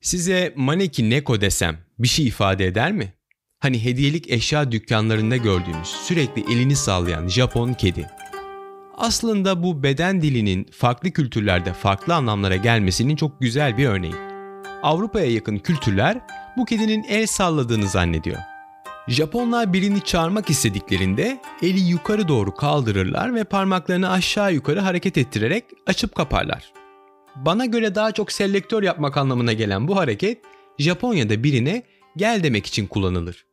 Size 0.00 0.52
Maneki 0.56 1.10
Neko 1.10 1.40
desem 1.40 1.85
bir 1.98 2.08
şey 2.08 2.26
ifade 2.26 2.66
eder 2.66 2.92
mi? 2.92 3.12
Hani 3.58 3.84
hediyelik 3.84 4.30
eşya 4.30 4.72
dükkanlarında 4.72 5.36
gördüğümüz 5.36 5.88
sürekli 5.88 6.52
elini 6.52 6.76
sallayan 6.76 7.28
Japon 7.28 7.72
kedi. 7.72 8.10
Aslında 8.96 9.62
bu 9.62 9.82
beden 9.82 10.22
dilinin 10.22 10.64
farklı 10.64 11.10
kültürlerde 11.10 11.72
farklı 11.72 12.14
anlamlara 12.14 12.56
gelmesinin 12.56 13.16
çok 13.16 13.40
güzel 13.40 13.78
bir 13.78 13.86
örneği. 13.86 14.14
Avrupa'ya 14.82 15.32
yakın 15.32 15.58
kültürler 15.58 16.20
bu 16.56 16.64
kedinin 16.64 17.04
el 17.08 17.26
salladığını 17.26 17.88
zannediyor. 17.88 18.38
Japonlar 19.08 19.72
birini 19.72 20.04
çağırmak 20.04 20.50
istediklerinde 20.50 21.40
eli 21.62 21.80
yukarı 21.80 22.28
doğru 22.28 22.54
kaldırırlar 22.54 23.34
ve 23.34 23.44
parmaklarını 23.44 24.10
aşağı 24.10 24.54
yukarı 24.54 24.80
hareket 24.80 25.18
ettirerek 25.18 25.64
açıp 25.86 26.14
kaparlar. 26.14 26.72
Bana 27.36 27.66
göre 27.66 27.94
daha 27.94 28.12
çok 28.12 28.32
selektör 28.32 28.82
yapmak 28.82 29.16
anlamına 29.16 29.52
gelen 29.52 29.88
bu 29.88 29.96
hareket 29.96 30.38
Japonya'da 30.78 31.44
birine 31.44 31.82
gel 32.16 32.42
demek 32.42 32.66
için 32.66 32.86
kullanılır. 32.86 33.46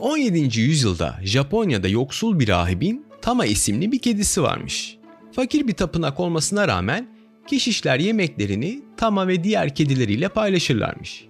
...17. 0.00 0.60
yüzyılda 0.60 1.18
Japonya'da 1.22 1.88
yoksul 1.88 2.38
bir 2.38 2.48
rahibin 2.48 3.06
Tama 3.22 3.46
isimli 3.46 3.92
bir 3.92 3.98
kedisi 3.98 4.42
varmış. 4.42 4.96
Fakir 5.32 5.68
bir 5.68 5.72
tapınak 5.72 6.20
olmasına 6.20 6.68
rağmen 6.68 7.08
keşişler 7.46 7.98
yemeklerini 7.98 8.82
Tama 8.96 9.28
ve 9.28 9.44
diğer 9.44 9.74
kedileriyle 9.74 10.28
paylaşırlarmış. 10.28 11.26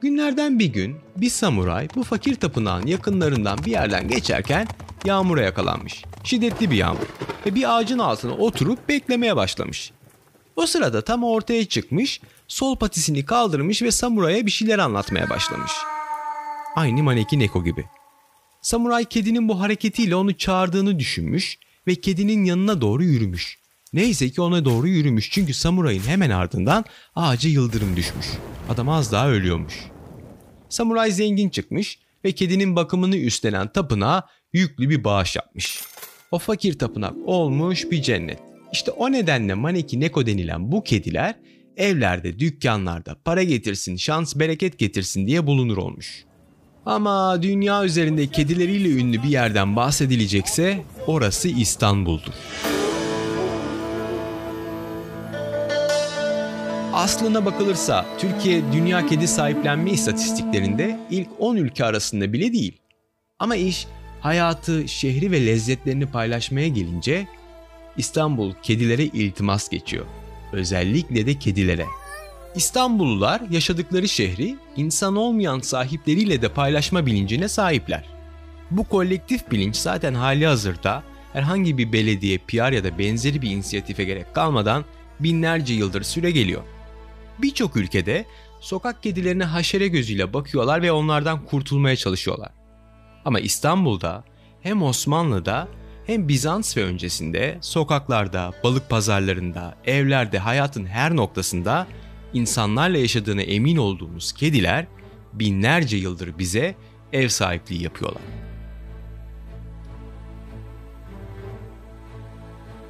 Günlerden 0.00 0.58
bir 0.58 0.66
gün 0.66 0.96
bir 1.16 1.30
samuray 1.30 1.88
bu 1.94 2.02
fakir 2.02 2.34
tapınağın 2.34 2.86
yakınlarından 2.86 3.58
bir 3.66 3.70
yerden 3.70 4.08
geçerken 4.08 4.68
yağmura 5.04 5.42
yakalanmış. 5.42 6.04
Şiddetli 6.24 6.70
bir 6.70 6.76
yağmur 6.76 7.06
ve 7.46 7.54
bir 7.54 7.76
ağacın 7.76 7.98
altına 7.98 8.32
oturup 8.32 8.88
beklemeye 8.88 9.36
başlamış. 9.36 9.92
O 10.58 10.66
sırada 10.66 11.02
tam 11.02 11.24
ortaya 11.24 11.64
çıkmış, 11.64 12.20
sol 12.48 12.76
patisini 12.76 13.24
kaldırmış 13.24 13.82
ve 13.82 13.90
samuraya 13.90 14.46
bir 14.46 14.50
şeyler 14.50 14.78
anlatmaya 14.78 15.30
başlamış. 15.30 15.72
Aynı 16.76 17.02
Maneki 17.02 17.38
Neko 17.38 17.64
gibi. 17.64 17.84
Samuray 18.62 19.04
kedinin 19.04 19.48
bu 19.48 19.60
hareketiyle 19.60 20.16
onu 20.16 20.36
çağırdığını 20.36 20.98
düşünmüş 20.98 21.58
ve 21.86 21.94
kedinin 21.94 22.44
yanına 22.44 22.80
doğru 22.80 23.04
yürümüş. 23.04 23.58
Neyse 23.92 24.30
ki 24.30 24.40
ona 24.40 24.64
doğru 24.64 24.88
yürümüş 24.88 25.30
çünkü 25.30 25.54
samurayın 25.54 26.02
hemen 26.02 26.30
ardından 26.30 26.84
ağaca 27.14 27.50
yıldırım 27.50 27.96
düşmüş. 27.96 28.26
Adam 28.68 28.88
az 28.88 29.12
daha 29.12 29.28
ölüyormuş. 29.28 29.74
Samuray 30.68 31.10
zengin 31.10 31.48
çıkmış 31.48 31.98
ve 32.24 32.32
kedinin 32.32 32.76
bakımını 32.76 33.16
üstlenen 33.16 33.68
tapınağa 33.68 34.28
yüklü 34.52 34.90
bir 34.90 35.04
bağış 35.04 35.36
yapmış. 35.36 35.82
O 36.30 36.38
fakir 36.38 36.78
tapınak 36.78 37.14
olmuş 37.26 37.90
bir 37.90 38.02
cennet. 38.02 38.47
İşte 38.72 38.90
o 38.90 39.12
nedenle 39.12 39.54
Maneki 39.54 40.00
Neko 40.00 40.26
denilen 40.26 40.72
bu 40.72 40.84
kediler 40.84 41.34
evlerde, 41.76 42.38
dükkanlarda 42.38 43.16
para 43.24 43.42
getirsin, 43.42 43.96
şans 43.96 44.36
bereket 44.36 44.78
getirsin 44.78 45.26
diye 45.26 45.46
bulunur 45.46 45.76
olmuş. 45.76 46.24
Ama 46.86 47.42
dünya 47.42 47.84
üzerinde 47.84 48.26
kedileriyle 48.26 48.88
ünlü 48.88 49.22
bir 49.22 49.28
yerden 49.28 49.76
bahsedilecekse 49.76 50.78
orası 51.06 51.48
İstanbul'dur. 51.48 52.32
Aslına 56.92 57.44
bakılırsa 57.44 58.06
Türkiye 58.18 58.62
dünya 58.72 59.06
kedi 59.06 59.28
sahiplenme 59.28 59.90
istatistiklerinde 59.90 60.98
ilk 61.10 61.28
10 61.38 61.56
ülke 61.56 61.84
arasında 61.84 62.32
bile 62.32 62.52
değil. 62.52 62.78
Ama 63.38 63.56
iş 63.56 63.86
hayatı, 64.20 64.88
şehri 64.88 65.30
ve 65.30 65.46
lezzetlerini 65.46 66.06
paylaşmaya 66.06 66.68
gelince 66.68 67.26
İstanbul 67.98 68.52
kedilere 68.62 69.04
iltimas 69.04 69.68
geçiyor. 69.68 70.06
Özellikle 70.52 71.26
de 71.26 71.38
kedilere. 71.38 71.86
İstanbullular 72.54 73.40
yaşadıkları 73.50 74.08
şehri 74.08 74.56
insan 74.76 75.16
olmayan 75.16 75.60
sahipleriyle 75.60 76.42
de 76.42 76.48
paylaşma 76.48 77.06
bilincine 77.06 77.48
sahipler. 77.48 78.04
Bu 78.70 78.84
kolektif 78.84 79.50
bilinç 79.50 79.76
zaten 79.76 80.14
hali 80.14 80.46
hazırda 80.46 81.02
herhangi 81.32 81.78
bir 81.78 81.92
belediye, 81.92 82.38
PR 82.38 82.72
ya 82.72 82.84
da 82.84 82.98
benzeri 82.98 83.42
bir 83.42 83.50
inisiyatife 83.50 84.04
gerek 84.04 84.34
kalmadan 84.34 84.84
binlerce 85.20 85.74
yıldır 85.74 86.02
süre 86.02 86.30
geliyor. 86.30 86.62
Birçok 87.38 87.76
ülkede 87.76 88.24
sokak 88.60 89.02
kedilerine 89.02 89.44
haşere 89.44 89.88
gözüyle 89.88 90.32
bakıyorlar 90.32 90.82
ve 90.82 90.92
onlardan 90.92 91.44
kurtulmaya 91.44 91.96
çalışıyorlar. 91.96 92.50
Ama 93.24 93.40
İstanbul'da 93.40 94.24
hem 94.62 94.82
Osmanlı'da 94.82 95.68
hem 96.08 96.28
Bizans 96.28 96.76
ve 96.76 96.84
öncesinde 96.84 97.58
sokaklarda, 97.60 98.50
balık 98.64 98.90
pazarlarında, 98.90 99.74
evlerde, 99.84 100.38
hayatın 100.38 100.86
her 100.86 101.16
noktasında 101.16 101.86
insanlarla 102.32 102.98
yaşadığına 102.98 103.42
emin 103.42 103.76
olduğumuz 103.76 104.32
kediler 104.32 104.86
binlerce 105.32 105.96
yıldır 105.96 106.38
bize 106.38 106.74
ev 107.12 107.28
sahipliği 107.28 107.82
yapıyorlar. 107.82 108.22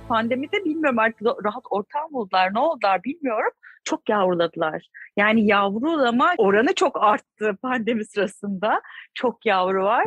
Pandemide 0.09 0.64
bilmiyorum 0.64 0.98
artık 0.98 1.26
rahat 1.44 1.64
ortam 1.70 2.12
buldular 2.12 2.54
ne 2.54 2.59
oldular 2.59 3.04
bilmiyorum. 3.04 3.52
Çok 3.85 4.09
yavruladılar. 4.09 4.88
Yani 5.16 5.46
yavrulama 5.46 6.35
oranı 6.38 6.74
çok 6.74 7.02
arttı 7.02 7.57
pandemi 7.62 8.04
sırasında. 8.04 8.81
Çok 9.14 9.46
yavru 9.46 9.85
var. 9.85 10.07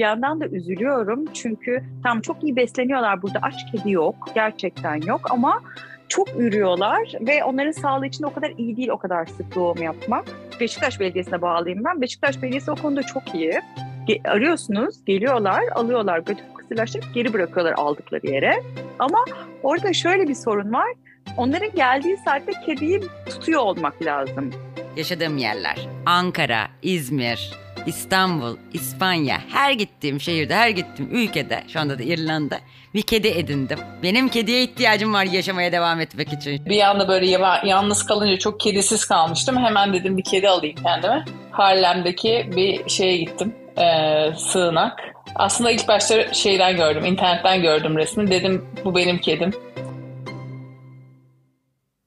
Bir 0.00 0.04
yandan 0.04 0.40
da 0.40 0.46
üzülüyorum 0.46 1.24
çünkü 1.34 1.82
tam 2.02 2.20
çok 2.20 2.42
iyi 2.42 2.56
besleniyorlar 2.56 3.22
burada 3.22 3.38
aç 3.42 3.54
kedi 3.72 3.90
yok 3.90 4.28
gerçekten 4.34 5.00
yok 5.02 5.20
ama 5.30 5.62
çok 6.08 6.28
ürüyorlar 6.38 7.12
ve 7.20 7.44
onların 7.44 7.70
sağlığı 7.70 8.06
için 8.06 8.24
o 8.24 8.32
kadar 8.32 8.52
iyi 8.58 8.76
değil 8.76 8.88
o 8.88 8.98
kadar 8.98 9.26
sık 9.26 9.54
doğum 9.54 9.82
yapmak. 9.82 10.24
Beşiktaş 10.60 11.00
Belediyesi'ne 11.00 11.42
bağlıyım 11.42 11.84
ben. 11.84 12.00
Beşiktaş 12.00 12.42
Belediyesi 12.42 12.70
o 12.70 12.74
konuda 12.76 13.02
çok 13.02 13.34
iyi. 13.34 13.60
Ge- 14.08 14.28
arıyorsunuz, 14.28 15.04
geliyorlar, 15.04 15.62
alıyorlar, 15.74 16.18
götürüp 16.18 16.54
kısırlaştırıp 16.54 17.14
geri 17.14 17.32
bırakıyorlar 17.32 17.74
aldıkları 17.76 18.26
yere. 18.26 18.62
Ama 18.98 19.24
orada 19.62 19.92
şöyle 19.92 20.28
bir 20.28 20.34
sorun 20.34 20.72
var. 20.72 20.88
Onların 21.36 21.70
geldiği 21.74 22.16
saatte 22.16 22.52
kediyi 22.66 23.00
tutuyor 23.26 23.60
olmak 23.60 24.02
lazım. 24.02 24.50
Yaşadığım 24.96 25.38
yerler. 25.38 25.88
Ankara, 26.06 26.68
İzmir, 26.82 27.52
İstanbul, 27.86 28.56
İspanya. 28.72 29.40
Her 29.52 29.72
gittiğim 29.72 30.20
şehirde, 30.20 30.54
her 30.54 30.68
gittiğim 30.68 31.14
ülkede, 31.14 31.64
şu 31.72 31.80
anda 31.80 31.98
da 31.98 32.02
İrlanda 32.02 32.60
bir 32.94 33.02
kedi 33.02 33.28
edindim. 33.28 33.78
Benim 34.02 34.28
kediye 34.28 34.62
ihtiyacım 34.62 35.14
var 35.14 35.24
yaşamaya 35.24 35.72
devam 35.72 36.00
etmek 36.00 36.32
için. 36.32 36.66
Bir 36.66 36.80
anda 36.80 37.08
böyle 37.08 37.26
yalnız 37.66 38.06
kalınca 38.06 38.38
çok 38.38 38.60
kedisiz 38.60 39.04
kalmıştım. 39.04 39.56
Hemen 39.56 39.92
dedim 39.92 40.16
bir 40.16 40.24
kedi 40.24 40.48
alayım 40.48 40.76
kendime. 40.82 41.24
Harlem'deki 41.50 42.50
bir 42.56 42.88
şeye 42.88 43.16
gittim. 43.16 43.54
Ee, 43.78 44.32
sığınak. 44.36 45.00
Aslında 45.34 45.70
ilk 45.70 45.88
başta 45.88 46.34
şeyden 46.34 46.76
gördüm, 46.76 47.04
internetten 47.04 47.62
gördüm 47.62 47.96
resmi. 47.96 48.30
Dedim 48.30 48.66
bu 48.84 48.96
benim 48.96 49.18
kedim. 49.18 49.52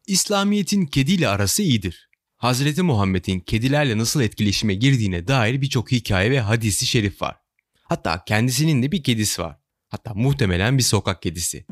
İslamiyet'in 0.08 0.86
kediyle 0.86 1.28
arası 1.28 1.64
iyidir. 1.64 2.10
Hazreti 2.44 2.82
Muhammed'in 2.82 3.40
kedilerle 3.40 3.98
nasıl 3.98 4.22
etkileşime 4.22 4.74
girdiğine 4.74 5.28
dair 5.28 5.62
birçok 5.62 5.92
hikaye 5.92 6.32
ve 6.32 6.40
hadisi 6.40 6.86
şerif 6.86 7.22
var. 7.22 7.36
Hatta 7.84 8.24
kendisinin 8.26 8.84
de 8.84 8.92
bir 8.92 9.04
kedisi 9.04 9.42
var. 9.42 9.58
Hatta 9.90 10.14
muhtemelen 10.14 10.78
bir 10.78 10.84
sokak 10.84 11.22
kedisi. 11.22 11.66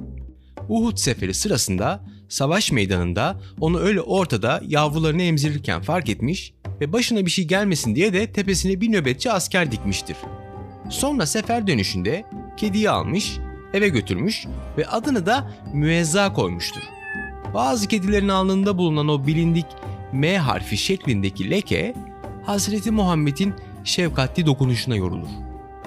Uhud 0.70 0.98
seferi 0.98 1.34
sırasında 1.34 2.06
savaş 2.30 2.72
meydanında 2.72 3.42
onu 3.60 3.80
öyle 3.80 4.02
ortada 4.02 4.62
yavrularını 4.68 5.22
emzirirken 5.22 5.82
fark 5.82 6.10
etmiş 6.10 6.54
ve 6.82 6.94
başına 6.94 7.26
bir 7.26 7.32
şey 7.32 7.46
gelmesin 7.46 7.96
diye 7.96 8.14
de 8.14 8.34
tepesine 8.34 8.82
bir 8.82 8.92
nöbetçi 8.92 9.32
asker 9.32 9.72
dikmiştir. 9.72 10.18
Sonra 10.90 11.26
sefer 11.26 11.68
dönüşünde 11.68 12.26
kediyi 12.58 12.90
almış, 12.90 13.38
eve 13.74 13.90
götürmüş 13.90 14.46
ve 14.78 14.88
adını 14.88 15.26
da 15.26 15.52
Müezza 15.74 16.34
koymuştur. 16.34 16.82
Bazı 17.54 17.88
kedilerin 17.88 18.30
alnında 18.30 18.78
bulunan 18.78 19.08
o 19.08 19.28
bilindik 19.28 19.66
M 20.14 20.38
harfi 20.38 20.78
şeklindeki 20.78 21.50
leke 21.50 21.94
Hazreti 22.46 22.92
Muhammed'in 22.92 23.54
şefkatli 23.84 24.46
dokunuşuna 24.46 24.96
yorulur. 24.96 25.30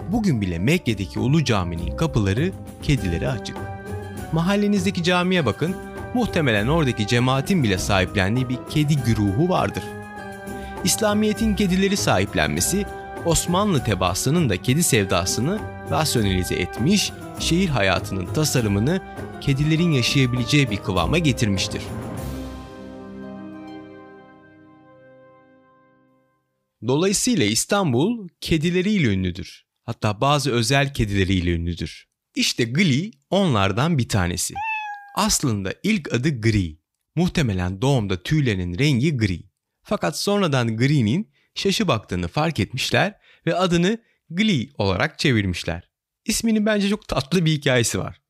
Bugün 0.08 0.40
bile 0.40 0.58
Mekke'deki 0.58 1.18
Ulu 1.18 1.44
Cami'nin 1.44 1.96
kapıları 1.96 2.52
kedilere 2.82 3.28
açık. 3.28 3.56
Mahallenizdeki 4.32 5.02
camiye 5.02 5.46
bakın, 5.46 5.76
muhtemelen 6.14 6.66
oradaki 6.66 7.06
cemaatin 7.06 7.62
bile 7.62 7.78
sahiplendiği 7.78 8.48
bir 8.48 8.58
kedi 8.70 8.96
güruhu 8.96 9.48
vardır. 9.48 9.82
İslamiyet'in 10.84 11.54
kedileri 11.54 11.96
sahiplenmesi 11.96 12.87
Osmanlı 13.24 13.84
tebaasının 13.84 14.48
da 14.48 14.62
kedi 14.62 14.82
sevdasını 14.82 15.58
rasyonelize 15.90 16.54
etmiş, 16.54 17.12
şehir 17.38 17.68
hayatının 17.68 18.26
tasarımını 18.26 19.00
kedilerin 19.40 19.90
yaşayabileceği 19.90 20.70
bir 20.70 20.76
kıvama 20.76 21.18
getirmiştir. 21.18 21.82
Dolayısıyla 26.87 27.47
İstanbul 27.47 28.29
kedileriyle 28.40 29.09
ünlüdür. 29.09 29.64
Hatta 29.83 30.20
bazı 30.20 30.51
özel 30.51 30.94
kedileriyle 30.94 31.51
ünlüdür. 31.51 32.09
İşte 32.35 32.64
Glee 32.64 33.11
onlardan 33.31 33.99
bir 33.99 34.09
tanesi. 34.09 34.55
Aslında 35.16 35.75
ilk 35.83 36.12
adı 36.12 36.40
Gri. 36.40 36.79
Muhtemelen 37.16 37.83
doğumda 37.83 38.23
tüylerinin 38.23 38.79
rengi 38.79 39.16
gri. 39.16 39.42
Fakat 39.83 40.18
sonradan 40.18 40.77
Gri'nin 40.77 41.31
şaşı 41.55 41.88
baktığını 41.88 42.29
fark 42.29 42.61
etmişler 42.61 43.14
ve 43.47 43.55
adını 43.55 43.99
Glee 44.31 44.68
olarak 44.79 45.18
çevirmişler. 45.18 45.90
İsminin 46.25 46.66
bence 46.66 46.88
çok 46.88 47.09
tatlı 47.09 47.44
bir 47.44 47.53
hikayesi 47.53 47.99
var. 47.99 48.20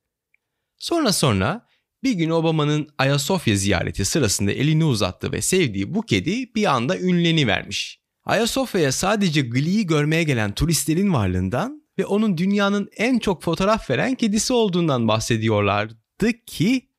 Sonra 0.79 1.13
sonra 1.13 1.67
bir 2.03 2.13
gün 2.13 2.31
Obama'nın 2.31 2.89
Ayasofya 2.99 3.57
ziyareti 3.57 4.05
sırasında 4.05 4.53
elini 4.53 4.85
uzattı 4.85 5.33
ve 5.33 5.43
sevdiği 5.43 5.95
bu 5.95 6.03
kedi 6.03 6.55
bir 6.55 6.75
anda 6.75 6.99
ünleni 6.99 7.47
vermiş. 7.47 8.04
Ayasofya'ya 8.25 8.93
sadece 8.93 9.41
Glee'yi 9.41 9.87
görmeye 9.87 10.23
gelen 10.23 10.55
turistlerin 10.55 11.13
varlığından 11.13 11.85
ve 11.99 12.07
onun 12.07 12.39
dünyanın 12.39 12.89
en 12.97 13.19
çok 13.19 13.43
fotoğraf 13.43 13.91
veren 13.91 14.15
kedisi 14.15 14.53
olduğundan 14.53 15.09
bahsediyorlardı 15.09 16.33
ki 16.47 16.91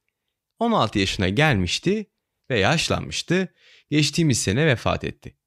16 0.60 1.00
yaşına 1.00 1.30
gelmişti 1.30 2.12
ve 2.50 2.60
yaşlanmıştı. 2.60 3.54
Geçtiğimiz 3.90 4.42
sene 4.42 4.68
vefat 4.68 5.04
etti. 5.04 5.38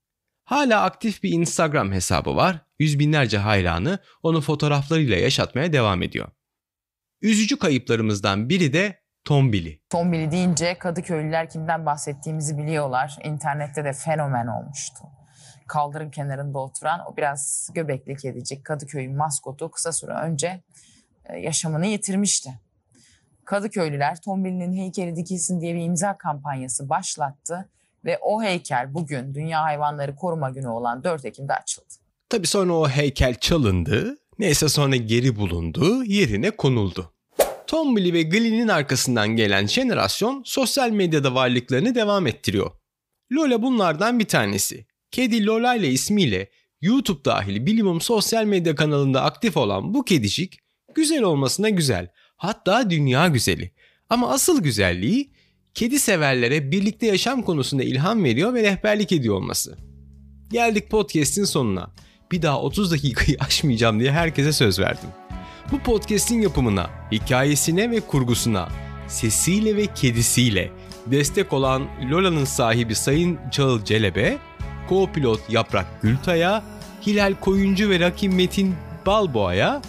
Hala 0.45 0.83
aktif 0.83 1.23
bir 1.23 1.31
Instagram 1.31 1.93
hesabı 1.93 2.37
var. 2.37 2.67
Yüz 2.79 2.99
binlerce 2.99 3.38
hayranı 3.38 3.99
onu 4.23 4.41
fotoğraflarıyla 4.41 5.17
yaşatmaya 5.17 5.73
devam 5.73 6.03
ediyor. 6.03 6.29
Üzücü 7.23 7.59
kayıplarımızdan 7.59 8.49
biri 8.49 8.73
de 8.73 9.03
Tombili. 9.25 9.81
Tombili 9.91 10.31
deyince 10.31 10.79
Kadıköylüler 10.79 11.51
kimden 11.51 11.87
bahsettiğimizi 11.87 12.59
biliyorlar. 12.59 13.17
İnternette 13.25 13.85
de 13.85 13.93
fenomen 13.93 14.47
olmuştu. 14.47 15.17
Kaldırım 15.68 16.11
kenarında 16.11 16.59
oturan 16.59 17.00
o 17.12 17.16
biraz 17.16 17.70
göbekli 17.74 18.16
kedicik 18.16 18.64
Kadıköy'ün 18.64 19.16
maskotu 19.16 19.70
kısa 19.70 19.92
süre 19.92 20.12
önce 20.12 20.62
e, 21.24 21.38
yaşamını 21.38 21.87
yitirmişti. 21.87 22.50
Kadıköylüler 23.44 24.20
Tombili'nin 24.20 24.76
heykeli 24.76 25.16
dikilsin 25.16 25.61
diye 25.61 25.74
bir 25.74 25.81
imza 25.81 26.18
kampanyası 26.18 26.88
başlattı 26.88 27.68
ve 28.04 28.18
o 28.18 28.42
heykel 28.42 28.94
bugün 28.94 29.35
Dünya 29.35 29.62
Hayvanları 29.62 30.16
Koruma 30.16 30.50
Günü 30.50 30.68
olan 30.68 31.04
4 31.04 31.24
Ekim'de 31.24 31.54
açıldı. 31.54 31.94
Tabi 32.28 32.46
sonra 32.46 32.72
o 32.72 32.88
heykel 32.88 33.35
çalındı, 33.35 34.18
neyse 34.38 34.68
sonra 34.68 34.96
geri 34.96 35.37
bulundu, 35.37 36.04
yerine 36.04 36.50
konuldu. 36.50 37.12
Tombili 37.66 38.12
ve 38.12 38.22
Glee'nin 38.22 38.68
arkasından 38.68 39.28
gelen 39.28 39.66
jenerasyon 39.66 40.42
sosyal 40.46 40.90
medyada 40.90 41.35
varlıklarını 41.35 41.94
devam 41.94 42.26
ettiriyor. 42.26 42.70
Lola 43.33 43.62
bunlardan 43.62 44.18
bir 44.18 44.28
tanesi. 44.28 44.87
Kedi 45.11 45.47
Lola 45.47 45.75
ile 45.75 45.90
ismiyle 45.90 46.51
YouTube 46.81 47.25
dahil 47.25 47.66
bilimum 47.66 48.01
sosyal 48.01 48.44
medya 48.44 48.75
kanalında 48.75 49.23
aktif 49.23 49.57
olan 49.57 49.94
bu 49.94 50.05
kedicik 50.05 50.59
güzel 50.94 51.23
olmasına 51.23 51.68
güzel. 51.68 52.09
Hatta 52.37 52.90
dünya 52.90 53.29
güzeli. 53.29 53.73
Ama 54.11 54.31
asıl 54.31 54.62
güzelliği 54.62 55.31
kedi 55.75 55.99
severlere 55.99 56.71
birlikte 56.71 57.07
yaşam 57.07 57.42
konusunda 57.42 57.83
ilham 57.83 58.25
veriyor 58.25 58.55
ve 58.55 58.62
rehberlik 58.62 59.12
ediyor 59.12 59.35
olması. 59.35 59.79
Geldik 60.51 60.90
podcast'in 60.90 61.44
sonuna. 61.44 61.90
Bir 62.33 62.42
daha 62.42 62.61
30 62.61 62.90
dakikayı 62.92 63.37
aşmayacağım 63.40 64.01
diye 64.01 64.12
herkese 64.12 64.53
söz 64.53 64.79
verdim. 64.79 65.09
Bu 65.73 65.79
podcast'in 65.79 66.40
yapımına, 66.40 66.90
hikayesine 67.12 67.90
ve 67.90 68.01
kurgusuna, 68.01 68.68
sesiyle 69.09 69.77
ve 69.77 69.87
kedisiyle 69.87 70.71
destek 71.07 71.53
olan 71.53 71.88
Lola'nın 72.11 72.44
sahibi 72.44 72.94
Sayın 72.94 73.38
Çağıl 73.51 73.85
Celebe, 73.85 74.38
co-pilot 74.88 75.40
Yaprak 75.48 76.03
Gültay'a, 76.03 76.62
Hilal 77.07 77.35
Koyuncu 77.40 77.90
ve 77.90 78.01
Rakim 78.01 78.35
Metin 78.35 78.74
Balboa'ya, 79.07 79.83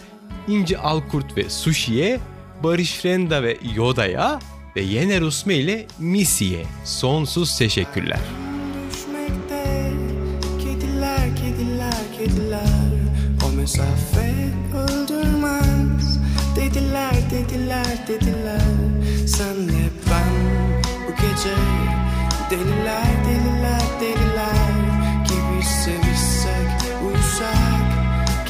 İnci 0.47 0.77
Alkurt 0.77 1.37
ve 1.37 1.49
Sushi'ye, 1.49 2.19
Barış 2.63 2.93
Frenda 2.93 3.43
ve 3.43 3.57
Yoda'ya 3.75 4.39
ve 4.75 4.81
Yener 4.81 5.21
Usme 5.21 5.55
ile 5.55 5.87
Misi'ye 5.99 6.65
sonsuz 6.85 7.57
teşekkürler. 7.57 8.19
düşmekte 8.91 9.91
Kediler, 10.59 11.35
kediler, 11.35 12.03
kediler. 12.17 12.89
O 13.47 13.55
mesafe 13.55 14.49
öldürmez. 14.75 16.19
Dediler, 16.55 17.13
dediler, 17.31 17.97
dediler. 18.07 18.61
Senle 19.27 19.89
ben 20.09 20.33
bu 21.07 21.11
gece 21.11 21.55
Deliler, 22.49 23.05
deliler, 23.25 23.48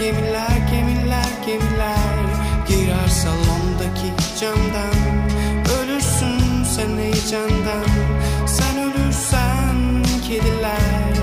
Gemiler, 0.10 0.58
gemiler, 0.72 1.30
gemiler 1.46 2.20
Girer 2.68 3.08
salondaki 3.08 4.14
camdan. 4.40 5.30
Ölürsün 5.80 6.64
sen 6.64 6.98
heyecandan. 6.98 7.86
Sen 8.48 8.78
ölürsen 8.80 10.04
kediler 10.28 11.14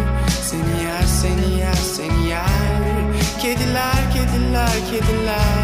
Seni 0.42 0.84
yer, 0.84 1.02
seni 1.02 1.60
yer, 1.60 1.74
seni 1.74 2.28
yer. 2.28 3.12
Kediler, 3.42 4.12
kediler, 4.12 4.72
kediler 4.90 5.55